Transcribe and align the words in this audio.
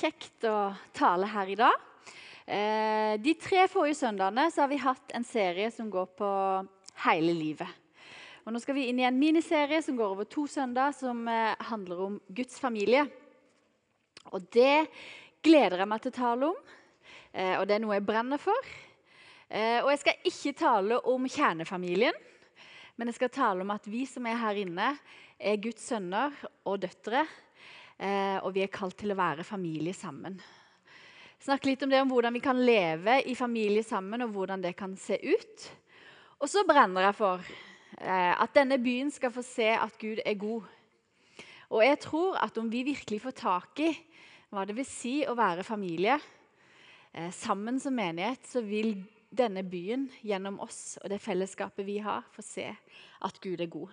kjekt 0.00 0.46
å 0.48 0.72
tale 0.96 1.28
her 1.28 1.50
i 1.52 1.58
dag. 1.58 1.86
Eh, 2.46 3.14
de 3.20 3.34
tre 3.38 3.66
forrige 3.68 3.98
søndagene 4.00 4.48
har 4.54 4.68
vi 4.70 4.80
hatt 4.80 5.12
en 5.16 5.26
serie 5.26 5.68
som 5.74 5.90
går 5.92 6.06
på 6.16 6.30
hele 7.04 7.34
livet. 7.36 7.68
Og 8.46 8.54
nå 8.54 8.62
skal 8.62 8.78
vi 8.78 8.86
inn 8.88 9.02
i 9.02 9.06
en 9.06 9.18
miniserie 9.20 9.82
som 9.84 9.98
går 9.98 10.14
over 10.14 10.28
to 10.30 10.46
søndager, 10.48 10.96
som 10.96 11.28
eh, 11.28 11.52
handler 11.68 12.04
om 12.06 12.16
Guds 12.32 12.56
familie. 12.62 13.04
Og 14.32 14.46
det 14.54 14.88
gleder 15.44 15.82
jeg 15.82 15.90
meg 15.90 16.02
til 16.04 16.14
å 16.14 16.18
tale 16.20 16.48
om, 16.54 16.72
eh, 17.32 17.54
og 17.58 17.68
det 17.68 17.76
er 17.76 17.84
noe 17.84 17.98
jeg 17.98 18.08
brenner 18.08 18.40
for. 18.40 18.72
Og 19.50 19.88
jeg 19.90 19.98
skal 19.98 20.26
ikke 20.30 20.50
tale 20.60 20.96
om 21.10 21.24
kjernefamilien, 21.26 22.14
men 22.94 23.08
jeg 23.10 23.16
skal 23.16 23.32
tale 23.34 23.64
om 23.64 23.72
at 23.74 23.88
vi 23.90 24.04
som 24.06 24.28
er 24.30 24.36
her 24.38 24.60
inne, 24.60 24.92
er 25.42 25.58
Guds 25.58 25.88
sønner 25.90 26.36
og 26.62 26.76
døtre 26.84 27.24
og 28.00 28.54
vi 28.54 28.62
er 28.64 28.72
kalt 28.72 28.96
til 28.96 29.12
å 29.12 29.18
være 29.18 29.44
familie 29.44 29.92
sammen. 29.92 30.38
Snakke 31.40 31.70
litt 31.70 31.82
om 31.84 31.88
det 31.88 32.00
om 32.02 32.10
hvordan 32.12 32.34
vi 32.36 32.42
kan 32.44 32.58
leve 32.60 33.14
i 33.24 33.34
familie 33.36 33.80
sammen, 33.84 34.20
og 34.26 34.34
hvordan 34.34 34.60
det 34.60 34.74
kan 34.76 34.92
se 35.00 35.16
ut. 35.16 35.68
Og 36.40 36.48
så 36.52 36.66
brenner 36.68 37.06
jeg 37.06 37.16
for 37.16 37.46
eh, 37.96 38.34
at 38.36 38.52
denne 38.56 38.76
byen 38.80 39.08
skal 39.12 39.32
få 39.32 39.44
se 39.44 39.70
at 39.72 39.96
Gud 40.00 40.20
er 40.20 40.36
god. 40.40 40.68
Og 41.70 41.80
jeg 41.84 42.00
tror 42.04 42.36
at 42.44 42.60
om 42.60 42.68
vi 42.68 42.82
virkelig 42.90 43.22
får 43.24 43.36
tak 43.40 43.80
i 43.84 43.88
hva 44.50 44.66
det 44.68 44.76
vil 44.76 44.88
si 44.88 45.14
å 45.24 45.36
være 45.38 45.64
familie 45.64 46.18
eh, 46.18 47.30
sammen 47.32 47.80
som 47.80 47.96
menighet, 47.96 48.44
så 48.44 48.60
vil 48.60 48.98
denne 49.30 49.62
byen 49.64 50.10
gjennom 50.20 50.58
oss 50.60 50.98
og 51.00 51.08
det 51.08 51.22
fellesskapet 51.24 51.88
vi 51.88 52.00
har, 52.04 52.24
få 52.36 52.44
se 52.44 52.68
at 52.68 53.40
Gud 53.40 53.64
er 53.64 53.72
god. 53.72 53.92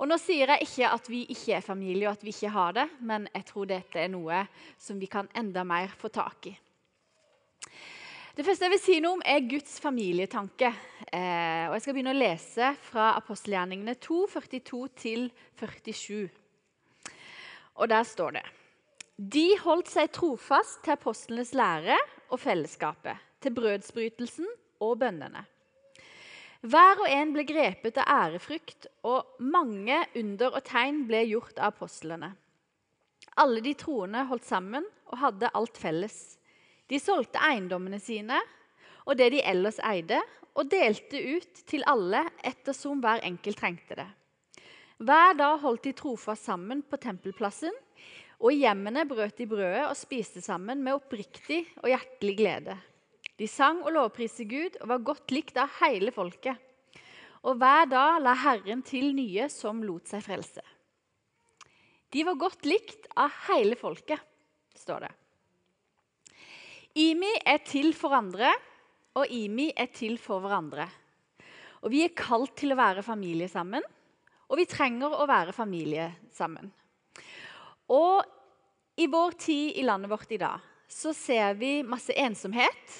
Og 0.00 0.08
Nå 0.08 0.16
sier 0.16 0.48
jeg 0.48 0.64
ikke 0.64 0.88
at 0.96 1.08
vi 1.12 1.18
ikke 1.28 1.58
er 1.58 1.64
familie 1.64 2.08
og 2.08 2.16
at 2.16 2.22
vi 2.24 2.32
ikke 2.32 2.52
har 2.54 2.72
det, 2.72 2.86
men 3.04 3.26
jeg 3.34 3.44
tror 3.50 3.66
dette 3.68 4.00
er 4.00 4.08
noe 4.08 4.46
som 4.80 4.96
vi 4.96 5.10
kan 5.12 5.28
enda 5.36 5.60
mer 5.68 5.92
få 5.92 6.08
tak 6.08 6.48
i. 6.48 6.54
Det 8.32 8.46
første 8.46 8.64
jeg 8.64 8.72
vil 8.72 8.80
si 8.80 8.96
noe 9.04 9.18
om, 9.18 9.24
er 9.28 9.44
Guds 9.44 9.76
familietanke. 9.84 10.70
Eh, 11.12 11.66
og 11.68 11.74
Jeg 11.76 11.82
skal 11.84 11.96
begynne 11.98 12.14
å 12.14 12.16
lese 12.16 12.70
fra 12.86 13.10
apostelgjerningene 13.18 13.98
2, 14.00 14.22
42-47. 14.32 16.30
Og 17.76 17.92
der 17.92 18.08
står 18.08 18.38
det 18.38 18.46
De 19.20 19.46
holdt 19.60 19.92
seg 19.92 20.08
trofast 20.16 20.80
til 20.80 20.96
apostlenes 20.96 21.52
lære 21.52 21.98
og 22.30 22.40
fellesskapet, 22.40 23.20
til 23.44 23.52
brødsbrytelsen 23.52 24.48
og 24.80 24.96
bønnene. 25.04 25.44
Hver 26.60 26.98
og 27.00 27.08
en 27.08 27.30
ble 27.32 27.46
grepet 27.48 27.96
av 28.02 28.08
ærefrykt, 28.26 28.86
og 29.08 29.40
mange 29.40 29.96
under 30.20 30.58
og 30.58 30.64
tegn 30.68 31.06
ble 31.08 31.22
gjort 31.30 31.56
av 31.56 31.72
apostlene. 31.72 32.34
Alle 33.40 33.62
de 33.64 33.72
troende 33.78 34.26
holdt 34.28 34.44
sammen 34.44 34.84
og 35.08 35.20
hadde 35.22 35.48
alt 35.56 35.80
felles. 35.80 36.18
De 36.90 36.98
solgte 37.00 37.40
eiendommene 37.40 38.00
sine 38.02 38.36
og 39.06 39.16
det 39.16 39.30
de 39.32 39.40
ellers 39.46 39.80
eide, 39.88 40.20
og 40.58 40.68
delte 40.68 41.16
ut 41.16 41.62
til 41.70 41.84
alle 41.88 42.24
ettersom 42.44 43.00
hver 43.00 43.22
enkelt 43.24 43.58
trengte 43.60 43.96
det. 43.96 44.08
Hver 45.00 45.36
dag 45.38 45.56
holdt 45.62 45.86
de 45.86 45.94
trofast 45.96 46.44
sammen 46.44 46.82
på 46.84 46.98
tempelplassen, 47.00 47.72
og 48.40 48.52
i 48.52 48.62
hjemmene 48.66 49.06
brøt 49.08 49.38
de 49.38 49.46
brødet 49.48 49.86
og 49.86 49.96
spiste 49.96 50.42
sammen 50.44 50.82
med 50.84 50.98
oppriktig 50.98 51.62
og 51.80 51.88
hjertelig 51.92 52.36
glede 52.36 52.76
de 53.40 53.48
sang 53.48 53.80
og 53.86 53.94
lovpriste 53.94 54.44
Gud 54.44 54.76
og 54.82 54.90
var 54.90 55.06
godt 55.06 55.32
likt 55.32 55.56
av 55.60 55.72
hele 55.80 56.12
folket. 56.12 56.58
Og 57.48 57.56
hver 57.56 57.86
dag 57.88 58.18
la 58.20 58.34
Herren 58.36 58.82
til 58.84 59.14
nye 59.16 59.46
som 59.48 59.80
lot 59.80 60.10
seg 60.10 60.26
frelse. 60.26 60.64
De 62.12 62.24
var 62.26 62.36
godt 62.36 62.66
likt 62.68 63.08
av 63.16 63.32
hele 63.46 63.78
folket, 63.80 64.20
står 64.76 65.06
det. 65.06 65.12
Imi 67.00 67.30
er 67.46 67.62
til 67.64 67.94
for 67.96 68.12
andre, 68.18 68.50
og 69.16 69.30
Imi 69.32 69.70
er 69.72 69.88
til 69.94 70.18
for 70.20 70.42
hverandre. 70.42 70.88
Og 71.80 71.94
Vi 71.94 72.02
er 72.04 72.12
kalt 72.12 72.58
til 72.60 72.74
å 72.74 72.76
være 72.76 73.06
familie 73.06 73.48
sammen, 73.48 73.80
og 74.50 74.58
vi 74.58 74.66
trenger 74.68 75.14
å 75.14 75.24
være 75.30 75.54
familie 75.56 76.10
sammen. 76.34 76.66
Og 77.88 78.20
I 79.00 79.06
vår 79.08 79.38
tid 79.38 79.78
i 79.80 79.86
landet 79.86 80.10
vårt 80.10 80.34
i 80.34 80.40
dag 80.42 80.60
så 80.90 81.14
ser 81.14 81.54
vi 81.54 81.78
masse 81.86 82.12
ensomhet 82.12 82.98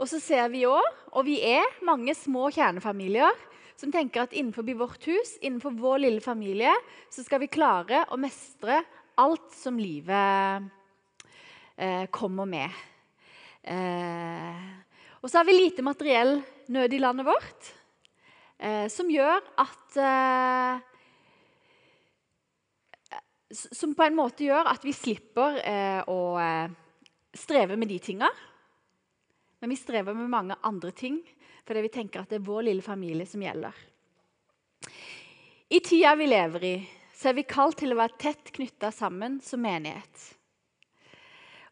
og 0.00 0.08
så 0.08 0.16
ser 0.22 0.48
vi 0.48 0.64
òg, 0.64 0.86
og 1.12 1.26
vi 1.26 1.36
er, 1.44 1.66
mange 1.84 2.14
små 2.16 2.48
kjernefamilier 2.54 3.36
som 3.76 3.92
tenker 3.92 4.24
at 4.24 4.34
innenfor 4.36 4.64
vårt 4.76 5.04
hus, 5.08 5.36
innenfor 5.40 5.76
vår 5.76 6.02
lille 6.06 6.20
familie, 6.24 6.72
så 7.12 7.24
skal 7.24 7.42
vi 7.42 7.52
klare 7.52 8.06
å 8.08 8.18
mestre 8.20 8.80
alt 9.20 9.52
som 9.52 9.76
livet 9.80 10.68
eh, 11.76 12.06
kommer 12.12 12.48
med. 12.48 12.80
Eh, 13.60 14.68
og 15.20 15.28
så 15.28 15.40
har 15.40 15.48
vi 15.48 15.58
lite 15.58 15.84
materiell 15.84 16.38
nød 16.72 16.96
i 16.96 17.00
landet 17.00 17.28
vårt, 17.28 17.72
eh, 18.56 18.86
som 18.92 19.10
gjør 19.10 19.42
at 19.60 20.00
eh, 20.00 20.86
Som 23.50 23.96
på 23.98 24.04
en 24.04 24.14
måte 24.14 24.44
gjør 24.46 24.68
at 24.70 24.84
vi 24.86 24.92
slipper 24.94 25.56
eh, 25.66 26.04
å 26.06 26.38
eh, 26.38 26.70
streve 27.34 27.74
med 27.74 27.90
de 27.90 27.96
tinga. 27.98 28.28
Men 29.60 29.70
vi 29.70 29.76
strever 29.76 30.16
med 30.16 30.30
mange 30.32 30.56
andre 30.62 30.90
ting 30.90 31.20
fordi 31.66 31.84
vi 31.84 31.92
tenker 31.92 32.22
at 32.22 32.32
det 32.32 32.40
er 32.40 32.46
vår 32.48 32.64
lille 32.66 32.82
familie 32.82 33.28
som 33.28 33.42
gjelder. 33.44 33.74
I 35.70 35.78
tida 35.86 36.16
vi 36.18 36.26
lever 36.26 36.64
i, 36.66 36.74
så 37.14 37.30
er 37.30 37.36
vi 37.36 37.44
kalt 37.46 37.78
til 37.78 37.92
å 37.94 37.98
være 38.00 38.18
tett 38.18 38.50
knytta 38.56 38.90
sammen 38.90 39.36
som 39.44 39.62
menighet. 39.62 40.24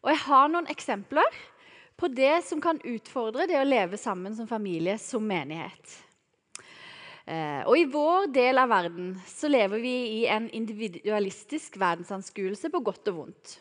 Og 0.05 0.13
Jeg 0.13 0.21
har 0.23 0.51
noen 0.53 0.69
eksempler 0.71 1.39
på 1.99 2.07
det 2.15 2.37
som 2.47 2.61
kan 2.63 2.79
utfordre 2.87 3.49
det 3.49 3.57
å 3.59 3.67
leve 3.67 3.99
sammen 3.99 4.37
som 4.37 4.47
familie 4.47 4.95
som 5.01 5.25
menighet. 5.27 5.97
Eh, 7.25 7.65
og 7.67 7.75
I 7.75 7.89
vår 7.91 8.29
del 8.33 8.61
av 8.61 8.71
verden 8.71 9.11
så 9.27 9.51
lever 9.51 9.83
vi 9.83 9.95
i 10.21 10.21
en 10.31 10.47
individualistisk 10.55 11.75
verdensanskuelse 11.81 12.71
på 12.71 12.81
godt 12.85 13.11
og 13.11 13.19
vondt. 13.23 13.57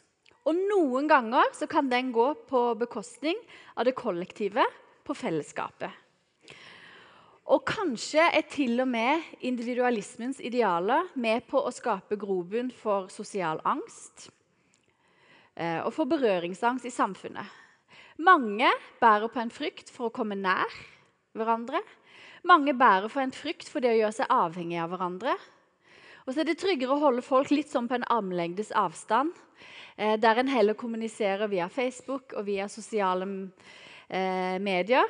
Og 0.49 0.57
noen 0.57 1.09
ganger 1.11 1.51
så 1.53 1.69
kan 1.69 1.91
den 1.91 2.13
gå 2.15 2.31
på 2.49 2.63
bekostning 2.81 3.37
av 3.77 3.85
det 3.85 3.97
kollektive, 3.99 4.65
på 5.05 5.15
fellesskapet. 5.17 5.89
Og 7.49 7.63
kanskje 7.65 8.27
er 8.29 8.45
til 8.53 8.77
og 8.83 8.91
med 8.93 9.25
individualismens 9.49 10.41
idealer 10.45 11.07
med 11.17 11.47
på 11.49 11.63
å 11.65 11.73
skape 11.73 12.19
grobunn 12.21 12.69
for 12.77 13.07
sosial 13.13 13.63
angst 13.65 14.27
eh, 15.57 15.81
og 15.81 15.89
for 15.97 16.11
berøringsangst 16.11 16.85
i 16.85 16.93
samfunnet. 16.93 17.49
Mange 18.21 18.69
bærer 19.01 19.33
på 19.33 19.41
en 19.41 19.55
frykt 19.55 19.89
for 19.95 20.11
å 20.11 20.13
komme 20.13 20.37
nær 20.37 20.77
hverandre. 21.39 21.81
Mange 22.45 22.77
bærer 22.77 23.09
på 23.09 23.23
en 23.23 23.33
frykt 23.33 23.73
for 23.73 23.81
det 23.81 23.95
å 23.95 24.01
gjøre 24.03 24.17
seg 24.21 24.35
avhengig 24.35 24.83
av 24.83 24.93
hverandre. 24.93 25.39
Og 26.29 26.35
så 26.35 26.43
er 26.45 26.51
det 26.51 26.59
tryggere 26.61 26.93
å 26.93 27.01
holde 27.01 27.25
folk 27.25 27.49
litt 27.51 27.73
sånn 27.73 27.89
på 27.89 27.97
en 27.97 28.09
armlengdes 28.13 28.69
avstand 28.77 29.33
Eh, 29.99 30.21
der 30.21 30.39
en 30.39 30.49
heller 30.49 30.75
kommuniserer 30.79 31.47
via 31.51 31.67
Facebook 31.69 32.33
og 32.37 32.47
via 32.47 32.69
sosiale 32.69 33.27
eh, 34.09 34.59
medier. 34.63 35.05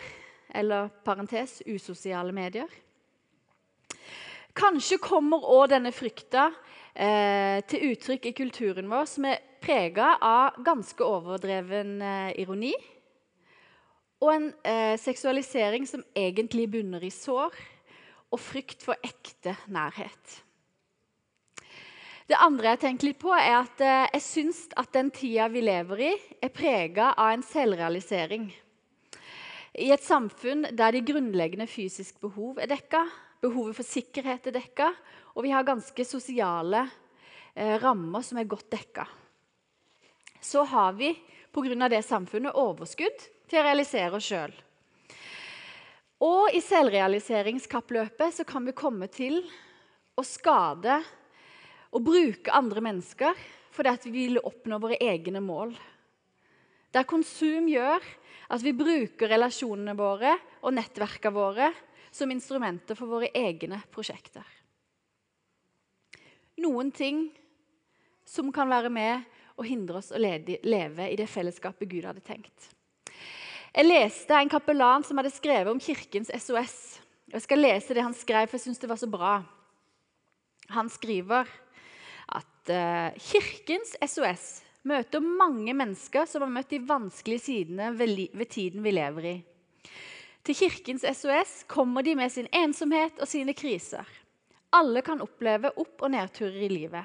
Eller 0.48 0.88
parentes 1.04 1.62
usosiale 1.66 2.32
medier. 2.32 2.68
Kanskje 4.56 4.96
kommer 4.98 5.44
òg 5.44 5.68
denne 5.74 5.92
frykta 5.92 6.48
eh, 6.94 7.60
til 7.68 7.92
uttrykk 7.92 8.30
i 8.30 8.32
kulturen 8.32 8.88
vår, 8.88 9.04
som 9.04 9.28
er 9.28 9.44
prega 9.60 10.14
av 10.24 10.56
ganske 10.64 11.04
overdreven 11.04 12.00
eh, 12.00 12.32
ironi. 12.40 12.72
Og 14.24 14.32
en 14.32 14.50
eh, 14.64 14.96
seksualisering 14.98 15.84
som 15.86 16.02
egentlig 16.16 16.64
bunner 16.72 17.04
i 17.04 17.12
sår 17.12 17.52
og 18.32 18.40
frykt 18.40 18.88
for 18.88 18.96
ekte 19.04 19.52
nærhet. 19.68 20.47
Det 22.28 22.36
andre 22.36 22.74
jeg 22.74 22.80
tenker 22.82 23.08
litt 23.08 23.20
på, 23.22 23.30
er 23.32 23.54
at 23.62 23.80
eh, 23.80 24.06
jeg 24.18 24.20
syns 24.20 24.58
at 24.76 24.90
den 24.92 25.08
tida 25.16 25.46
vi 25.48 25.62
lever 25.64 26.02
i, 26.10 26.10
er 26.44 26.52
prega 26.52 27.14
av 27.16 27.30
en 27.32 27.44
selvrealisering. 27.44 28.50
I 29.80 29.86
et 29.94 30.04
samfunn 30.04 30.66
der 30.76 30.92
de 30.92 31.00
grunnleggende 31.08 31.64
fysiske 31.70 32.20
behov 32.20 32.60
er 32.60 32.68
dekka, 32.68 33.00
behovet 33.40 33.78
for 33.78 33.88
sikkerhet 33.88 34.50
er 34.50 34.58
dekka, 34.58 34.90
og 35.32 35.46
vi 35.46 35.54
har 35.54 35.64
ganske 35.64 36.04
sosiale 36.04 36.82
eh, 37.54 37.78
rammer 37.80 38.26
som 38.26 38.40
er 38.42 38.50
godt 38.50 38.68
dekka. 38.76 39.06
Så 40.44 40.66
har 40.68 40.98
vi 41.00 41.14
pga. 41.48 41.88
det 41.88 42.04
samfunnet 42.04 42.60
overskudd 42.60 43.24
til 43.48 43.62
å 43.62 43.64
realisere 43.64 44.18
oss 44.20 44.28
sjøl. 44.28 44.52
Og 46.28 46.52
i 46.52 46.60
selvrealiseringskappløpet 46.60 48.36
så 48.36 48.44
kan 48.44 48.68
vi 48.68 48.76
komme 48.76 49.08
til 49.08 49.40
å 50.18 50.26
skade 50.26 50.98
å 51.90 52.02
bruke 52.04 52.52
andre 52.54 52.82
mennesker 52.84 53.46
fordi 53.74 53.92
at 53.92 54.06
vi 54.08 54.12
vil 54.14 54.40
oppnå 54.42 54.78
våre 54.82 54.98
egne 55.00 55.40
mål. 55.44 55.74
Der 56.92 57.06
konsum 57.08 57.68
gjør 57.70 58.04
at 58.48 58.64
vi 58.64 58.72
bruker 58.76 59.30
relasjonene 59.30 59.94
våre 59.96 60.34
og 60.64 60.74
nettverkene 60.74 61.34
våre 61.34 61.72
som 62.10 62.30
instrumenter 62.32 62.96
for 62.98 63.10
våre 63.10 63.28
egne 63.36 63.80
prosjekter. 63.92 64.44
Noen 66.58 66.90
ting 66.90 67.28
som 68.26 68.50
kan 68.52 68.70
være 68.70 68.90
med 68.90 69.28
og 69.58 69.66
hindre 69.68 70.00
oss 70.00 70.10
å 70.14 70.18
leve 70.18 71.06
i 71.10 71.18
det 71.18 71.28
fellesskapet 71.30 71.90
Gud 71.90 72.08
hadde 72.08 72.24
tenkt. 72.24 72.70
Jeg 73.74 73.86
leste 73.86 74.34
en 74.34 74.50
kapellan 74.50 75.04
som 75.06 75.18
hadde 75.20 75.32
skrevet 75.34 75.70
om 75.70 75.80
Kirkens 75.82 76.30
SOS. 76.32 76.98
Jeg 77.28 77.44
skal 77.44 77.60
lese 77.60 77.94
det 77.94 78.02
han 78.02 78.16
skrev, 78.16 78.48
for 78.48 78.56
jeg 78.56 78.64
syns 78.64 78.80
det 78.80 78.90
var 78.90 78.98
så 79.00 79.08
bra. 79.10 79.34
Han 80.72 80.88
skriver 80.92 81.48
at 82.68 83.14
uh, 83.14 83.18
Kirkens 83.18 83.96
SOS 84.04 84.62
møter 84.88 85.20
mange 85.20 85.74
mennesker 85.76 86.26
som 86.28 86.44
har 86.44 86.52
møtt 86.52 86.70
de 86.70 86.80
vanskelige 86.84 87.44
sidene 87.44 87.90
ved 87.96 88.48
tiden 88.50 88.82
vi 88.84 88.92
lever 88.92 89.28
i. 89.32 89.36
Til 90.44 90.56
Kirkens 90.56 91.04
SOS 91.04 91.64
kommer 91.68 92.02
de 92.02 92.14
med 92.16 92.32
sin 92.32 92.48
ensomhet 92.52 93.20
og 93.20 93.28
sine 93.28 93.54
kriser. 93.56 94.04
Alle 94.72 95.02
kan 95.02 95.20
oppleve 95.24 95.72
opp- 95.76 96.02
og 96.04 96.12
nedturer 96.12 96.64
i 96.64 96.72
livet. 96.72 97.04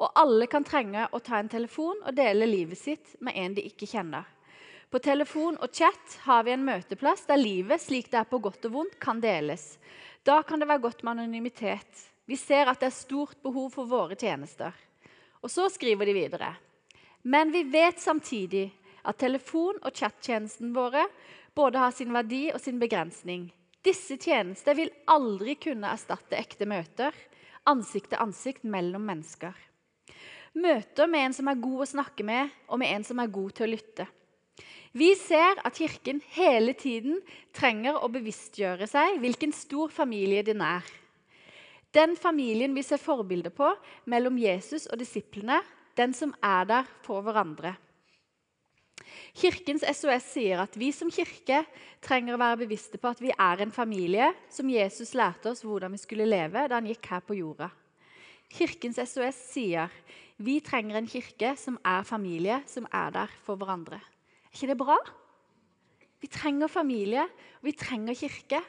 Og 0.00 0.10
alle 0.16 0.46
kan 0.50 0.64
trenge 0.64 1.06
å 1.12 1.20
ta 1.20 1.38
en 1.38 1.50
telefon 1.50 1.98
og 2.06 2.16
dele 2.16 2.48
livet 2.48 2.78
sitt 2.78 3.16
med 3.20 3.36
en 3.36 3.54
de 3.54 3.66
ikke 3.68 3.88
kjenner. 3.90 4.24
På 4.90 4.98
telefon 4.98 5.58
og 5.60 5.74
chat 5.74 6.16
har 6.24 6.46
vi 6.46 6.54
en 6.54 6.64
møteplass 6.66 7.26
der 7.28 7.38
livet, 7.38 7.82
slik 7.82 8.10
det 8.10 8.22
er 8.22 8.30
på 8.30 8.40
godt 8.42 8.64
og 8.66 8.74
vondt, 8.78 8.96
kan 8.98 9.20
deles. 9.22 9.76
Da 10.26 10.40
kan 10.42 10.58
det 10.58 10.70
være 10.70 10.82
godt 10.88 11.04
med 11.04 11.18
anonymitet. 11.18 12.06
Vi 12.26 12.38
ser 12.38 12.70
at 12.70 12.80
det 12.80 12.90
er 12.90 12.96
stort 12.96 13.38
behov 13.42 13.70
for 13.74 13.90
våre 13.90 14.18
tjenester. 14.18 14.74
Og 15.40 15.52
så 15.52 15.68
skriver 15.72 16.08
de 16.08 16.16
videre. 16.16 16.50
Men 17.22 17.52
vi 17.52 17.64
vet 17.68 18.00
samtidig 18.00 18.68
at 19.04 19.18
telefon- 19.20 19.80
og 19.82 19.94
chattjenestene 19.96 20.74
våre 20.76 21.06
både 21.56 21.80
har 21.80 21.94
sin 21.96 22.12
verdi 22.12 22.50
og 22.52 22.60
sin 22.60 22.78
begrensning. 22.80 23.48
Disse 23.84 24.18
tjenester 24.20 24.76
vil 24.76 24.92
aldri 25.08 25.56
kunne 25.60 25.88
erstatte 25.88 26.36
ekte 26.36 26.68
møter, 26.68 27.14
ansikt 27.68 28.12
til 28.12 28.20
ansikt 28.20 28.64
mellom 28.68 29.04
mennesker. 29.08 29.56
Møter 30.60 31.08
med 31.08 31.28
en 31.28 31.36
som 31.36 31.48
er 31.48 31.60
god 31.62 31.84
å 31.84 31.90
snakke 31.92 32.26
med, 32.26 32.50
og 32.68 32.80
med 32.82 32.92
en 32.92 33.04
som 33.06 33.20
er 33.22 33.32
god 33.32 33.54
til 33.56 33.68
å 33.68 33.70
lytte. 33.70 34.06
Vi 34.92 35.12
ser 35.14 35.60
at 35.62 35.76
Kirken 35.78 36.18
hele 36.34 36.74
tiden 36.74 37.20
trenger 37.54 38.00
å 38.02 38.10
bevisstgjøre 38.10 38.88
seg 38.90 39.20
hvilken 39.22 39.54
stor 39.54 39.92
familie 39.94 40.42
den 40.42 40.64
er. 40.66 40.82
Den 41.94 42.14
familien 42.16 42.74
vi 42.74 42.84
ser 42.86 43.02
forbilder 43.02 43.50
på 43.54 43.68
mellom 44.10 44.38
Jesus 44.38 44.86
og 44.86 44.98
disiplene, 45.00 45.58
den 45.98 46.14
som 46.14 46.32
er 46.42 46.68
der 46.68 46.90
for 47.02 47.24
hverandre. 47.26 47.74
Kirkens 49.34 49.82
SOS 49.82 50.26
sier 50.34 50.62
at 50.62 50.76
vi 50.78 50.90
som 50.94 51.10
kirke 51.10 51.62
trenger 52.04 52.36
å 52.36 52.40
være 52.40 52.62
bevisste 52.62 52.98
på 53.00 53.10
at 53.10 53.20
vi 53.22 53.32
er 53.32 53.62
en 53.62 53.74
familie 53.74 54.30
som 54.52 54.70
Jesus 54.70 55.14
lærte 55.18 55.50
oss 55.52 55.64
hvordan 55.66 55.94
vi 55.94 56.02
skulle 56.02 56.28
leve 56.28 56.66
da 56.68 56.78
han 56.78 56.88
gikk 56.90 57.10
her 57.10 57.24
på 57.26 57.38
jorda. 57.38 57.70
Kirkens 58.50 58.98
SOS 58.98 59.38
sier 59.52 59.90
vi 60.40 60.58
trenger 60.64 60.98
en 60.98 61.10
kirke 61.10 61.52
som 61.60 61.76
er 61.86 62.06
familie, 62.06 62.62
som 62.66 62.86
er 62.92 63.10
der 63.14 63.34
for 63.44 63.60
hverandre. 63.60 64.00
Er 64.00 64.56
ikke 64.56 64.70
det 64.72 64.78
bra? 64.80 64.96
Vi 66.20 66.28
trenger 66.32 66.68
familie, 66.68 67.26
og 67.60 67.68
vi 67.68 67.76
trenger 67.76 68.16
kirke, 68.16 68.60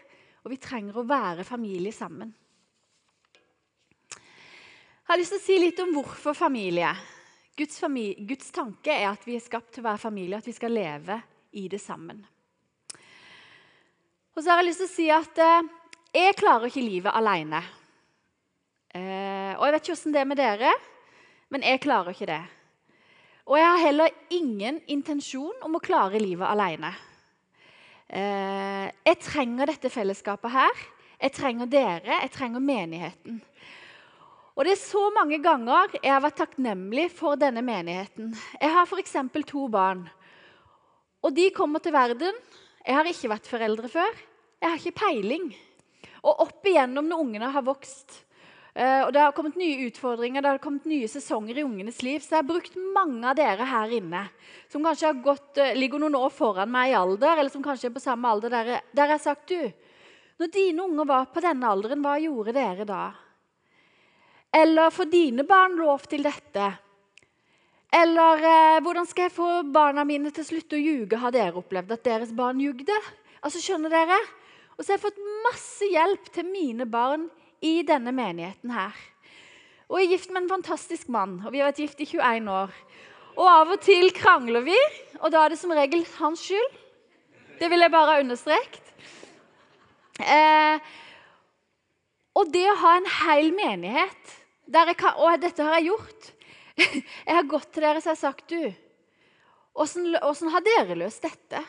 og 0.43 0.51
vi 0.53 0.59
trenger 0.61 0.99
å 0.99 1.07
være 1.07 1.45
familie 1.47 1.93
sammen. 1.95 2.33
Jeg 5.11 5.17
har 5.17 5.19
lyst 5.25 5.33
til 5.35 5.41
å 5.41 5.43
si 5.43 5.55
litt 5.59 5.79
om 5.83 5.89
hvorfor 5.91 6.31
familie. 6.31 6.87
Guds, 7.59 7.81
familie, 7.83 8.23
Guds, 8.29 8.47
tanke 8.55 8.93
er 8.93 9.09
at 9.09 9.25
vi 9.27 9.33
er 9.35 9.41
skapt 9.43 9.73
til 9.75 9.83
å 9.83 9.89
være 9.89 9.99
familie, 9.99 10.37
at 10.39 10.47
vi 10.47 10.53
skal 10.55 10.71
leve 10.71 11.17
i 11.59 11.65
det 11.67 11.81
sammen. 11.83 12.21
Og 14.31 14.39
så 14.39 14.53
har 14.53 14.61
jeg 14.61 14.69
lyst 14.69 14.79
til 14.85 14.87
å 14.87 14.93
si 14.93 15.09
at 15.11 15.41
eh, 15.43 15.67
jeg 16.15 16.37
klarer 16.39 16.71
ikke 16.71 16.85
livet 16.85 17.11
alene. 17.11 17.59
Eh, 18.95 19.51
og 19.57 19.67
jeg 19.67 19.75
vet 19.75 19.83
ikke 19.83 19.97
åssen 19.97 20.15
det 20.15 20.23
er 20.23 20.31
med 20.31 20.39
dere, 20.39 20.71
men 21.51 21.67
jeg 21.67 21.83
klarer 21.89 22.15
ikke 22.15 22.31
det. 22.31 22.41
Og 23.51 23.59
jeg 23.59 23.67
har 23.67 23.85
heller 23.89 24.17
ingen 24.31 24.79
intensjon 24.95 25.67
om 25.67 25.75
å 25.75 25.83
klare 25.83 26.23
livet 26.23 26.47
alene. 26.47 26.95
Eh, 28.07 28.87
jeg 29.11 29.23
trenger 29.27 29.75
dette 29.75 29.91
fellesskapet 29.91 30.55
her. 30.55 30.85
Jeg 31.19 31.35
trenger 31.35 31.67
dere, 31.67 32.23
jeg 32.23 32.37
trenger 32.39 32.63
menigheten. 32.63 33.43
Og 34.55 34.65
Det 34.65 34.73
er 34.73 34.81
så 34.81 35.01
mange 35.15 35.39
ganger 35.39 35.93
jeg 36.01 36.11
har 36.11 36.23
vært 36.23 36.41
takknemlig 36.41 37.07
for 37.15 37.39
denne 37.39 37.63
menigheten. 37.63 38.33
Jeg 38.59 38.73
har 38.73 38.87
f.eks. 38.87 39.15
to 39.47 39.67
barn. 39.71 40.09
Og 41.23 41.33
de 41.35 41.49
kommer 41.55 41.79
til 41.79 41.93
verden. 41.95 42.35
Jeg 42.85 42.97
har 42.97 43.07
ikke 43.07 43.31
vært 43.31 43.47
foreldre 43.47 43.91
før. 43.91 44.11
Jeg 44.61 44.69
har 44.69 44.81
ikke 44.81 44.99
peiling. 45.05 45.47
Og 46.21 46.43
opp 46.43 46.67
igjennom 46.67 47.07
når 47.07 47.23
ungene 47.23 47.49
har 47.53 47.63
vokst, 47.65 48.19
eh, 48.75 49.01
og 49.01 49.13
det 49.13 49.23
har 49.23 49.33
kommet 49.33 49.55
nye 49.57 49.87
utfordringer, 49.87 50.43
det 50.43 50.51
har 50.51 50.61
kommet 50.61 50.85
nye 50.89 51.07
sesonger 51.09 51.57
i 51.57 51.63
ungenes 51.65 52.03
liv, 52.05 52.19
så 52.21 52.35
jeg 52.35 52.43
har 52.43 52.49
brukt 52.51 52.77
mange 52.93 53.25
av 53.25 53.39
dere 53.39 53.65
her 53.65 53.95
inne 53.97 54.21
som 54.69 54.85
kanskje 54.85 55.15
gått, 55.25 55.57
eh, 55.57 55.73
ligger 55.73 56.03
noen 56.03 56.19
år 56.19 56.29
foran 56.29 56.69
meg 56.69 56.91
i 56.91 56.99
alder, 56.99 57.39
eller 57.39 57.49
som 57.49 57.63
kanskje 57.65 57.89
er 57.89 57.95
på 57.95 58.03
samme 58.03 58.29
alder, 58.29 58.53
der, 58.53 58.85
der 58.93 59.09
jeg 59.09 59.17
har 59.17 59.23
sagt 59.23 59.49
du, 59.49 59.73
når 60.37 60.53
dine 60.53 60.85
unger 60.85 61.09
var 61.09 61.25
på 61.33 61.41
denne 61.41 61.73
alderen, 61.73 62.05
hva 62.05 62.19
gjorde 62.21 62.53
dere 62.53 62.85
da? 62.85 63.03
Eller 64.51 64.91
får 64.91 65.07
dine 65.11 65.45
barn 65.47 65.77
lov 65.79 66.03
til 66.11 66.25
dette? 66.25 66.71
Eller 67.91 68.43
eh, 68.47 68.79
hvordan 68.83 69.07
skal 69.07 69.27
jeg 69.27 69.35
få 69.35 69.49
barna 69.71 70.03
mine 70.07 70.31
til 70.31 70.43
å 70.43 70.47
slutte 70.47 70.77
å 70.77 70.81
ljuge? 70.81 71.19
Har 71.19 71.33
dere 71.35 71.59
opplevd 71.59 71.91
at 71.95 72.03
deres 72.07 72.33
barn 72.35 72.59
ljugde? 72.63 72.95
Altså, 73.43 73.59
skjønner 73.63 73.91
dere? 73.91 74.17
Og 74.75 74.83
så 74.83 74.93
har 74.93 74.97
jeg 74.97 75.05
fått 75.05 75.23
masse 75.45 75.87
hjelp 75.91 76.29
til 76.35 76.47
mine 76.47 76.87
barn 76.89 77.27
i 77.63 77.81
denne 77.87 78.13
menigheten 78.15 78.71
her. 78.75 78.95
Og 79.91 79.99
jeg 79.99 80.07
er 80.07 80.13
gift 80.15 80.31
med 80.31 80.45
en 80.45 80.53
fantastisk 80.53 81.11
mann, 81.11 81.39
og 81.43 81.51
vi 81.51 81.59
har 81.59 81.71
vært 81.71 81.81
gift 81.83 82.03
i 82.03 82.07
21 82.07 82.47
år. 82.51 82.75
Og 83.35 83.47
av 83.47 83.73
og 83.75 83.83
til 83.83 84.11
krangler 84.15 84.63
vi, 84.63 84.77
og 85.19 85.31
da 85.33 85.43
er 85.43 85.53
det 85.53 85.59
som 85.59 85.73
regel 85.75 86.03
hans 86.17 86.43
skyld. 86.47 86.77
Det 87.59 87.69
vil 87.71 87.83
jeg 87.83 87.93
bare 87.93 88.15
ha 88.15 88.23
understreket. 88.23 88.93
Eh, 90.21 90.91
og 92.39 92.51
det 92.55 92.63
å 92.71 92.79
ha 92.85 92.95
en 92.97 93.09
hel 93.19 93.51
menighet 93.55 94.37
kan, 94.71 95.17
og 95.17 95.41
dette 95.41 95.65
har 95.65 95.79
jeg 95.79 95.91
gjort. 95.91 96.31
Jeg 97.27 97.35
har 97.35 97.49
gått 97.51 97.73
til 97.75 97.83
dere 97.83 97.99
og 97.99 98.17
sagt 98.17 98.47
du, 98.49 98.71
Åssen 99.75 100.49
har 100.51 100.63
dere 100.65 100.95
løst 100.99 101.23
dette? 101.23 101.61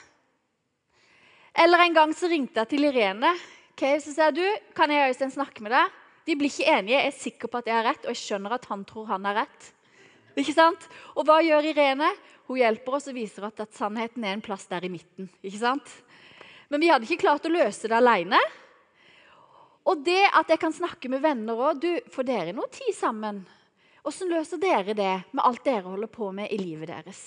Eller 1.55 1.85
en 1.85 1.95
gang 1.95 2.15
så 2.17 2.31
ringte 2.31 2.63
jeg 2.63 2.71
til 2.71 2.87
Irene. 2.89 3.31
Okay, 3.75 4.01
så 4.01 4.15
sier 4.15 4.33
du, 4.35 4.43
kan 4.77 4.91
jeg 4.91 5.13
Øystein 5.13 5.31
snakke 5.35 5.63
med 5.65 5.75
deg? 5.75 5.93
De 6.27 6.37
blir 6.39 6.51
ikke 6.51 6.71
enige. 6.71 6.97
Jeg 6.97 7.11
er 7.11 7.19
sikker 7.19 7.51
på 7.51 7.61
at 7.61 7.69
jeg 7.69 7.77
har 7.77 7.87
rett, 7.91 8.05
og 8.07 8.15
jeg 8.15 8.21
skjønner 8.23 8.57
at 8.57 8.67
han 8.71 8.85
tror 8.89 9.09
han 9.11 9.29
har 9.29 9.43
rett. 9.43 9.69
Ikke 10.39 10.55
sant? 10.57 10.87
Og 11.17 11.27
hva 11.29 11.41
gjør 11.45 11.69
Irene? 11.73 12.09
Hun 12.49 12.61
hjelper 12.61 12.97
oss 12.99 13.11
og 13.11 13.17
viser 13.17 13.47
at, 13.47 13.61
at 13.63 13.77
sannheten 13.77 14.25
er 14.25 14.37
en 14.37 14.45
plass 14.45 14.65
der 14.71 14.87
i 14.87 14.91
midten. 14.93 15.29
Ikke 15.45 15.61
sant? 15.61 15.93
Men 16.73 16.83
vi 16.83 16.91
hadde 16.93 17.09
ikke 17.09 17.25
klart 17.27 17.47
å 17.47 17.53
løse 17.53 17.91
det 17.91 17.99
alene. 17.99 18.39
Og 19.89 20.05
det 20.07 20.23
at 20.31 20.51
jeg 20.53 20.61
kan 20.63 20.75
snakke 20.75 21.11
med 21.11 21.23
venner 21.25 21.59
òg 21.59 21.85
Får 22.13 22.27
dere 22.27 22.55
noe 22.55 22.71
tid 22.73 22.95
sammen? 22.95 23.43
Åssen 24.07 24.31
løser 24.31 24.59
dere 24.63 24.95
det 24.99 25.13
med 25.31 25.45
alt 25.45 25.63
dere 25.67 25.87
holder 25.87 26.11
på 26.11 26.31
med 26.35 26.51
i 26.51 26.59
livet 26.59 26.91
deres? 26.91 27.21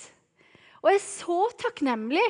Og 0.82 0.90
jeg 0.92 1.00
er 1.00 1.06
så 1.06 1.38
takknemlig. 1.58 2.24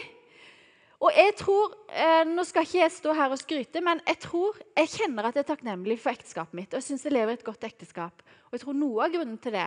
Og 1.02 1.10
jeg 1.12 1.34
tror, 1.36 1.74
eh, 1.92 2.24
Nå 2.24 2.44
skal 2.46 2.64
ikke 2.64 2.78
jeg 2.78 2.92
stå 2.94 3.12
her 3.12 3.30
og 3.34 3.38
skryte, 3.38 3.82
men 3.84 4.00
jeg 4.06 4.18
tror, 4.22 4.56
jeg 4.76 4.88
kjenner 4.88 5.28
at 5.28 5.34
jeg 5.36 5.44
er 5.44 5.50
takknemlig 5.50 5.98
for 6.00 6.14
ekteskapet 6.14 6.54
mitt. 6.54 6.70
Og 6.72 6.80
jeg 6.80 6.88
syns 6.88 7.04
jeg 7.04 7.12
lever 7.12 7.36
et 7.36 7.44
godt 7.44 7.66
ekteskap. 7.68 8.22
Og 8.48 8.56
jeg 8.56 8.62
tror 8.64 8.78
noe 8.78 9.04
av 9.04 9.12
grunnen 9.12 9.38
til 9.38 9.52
det 9.52 9.66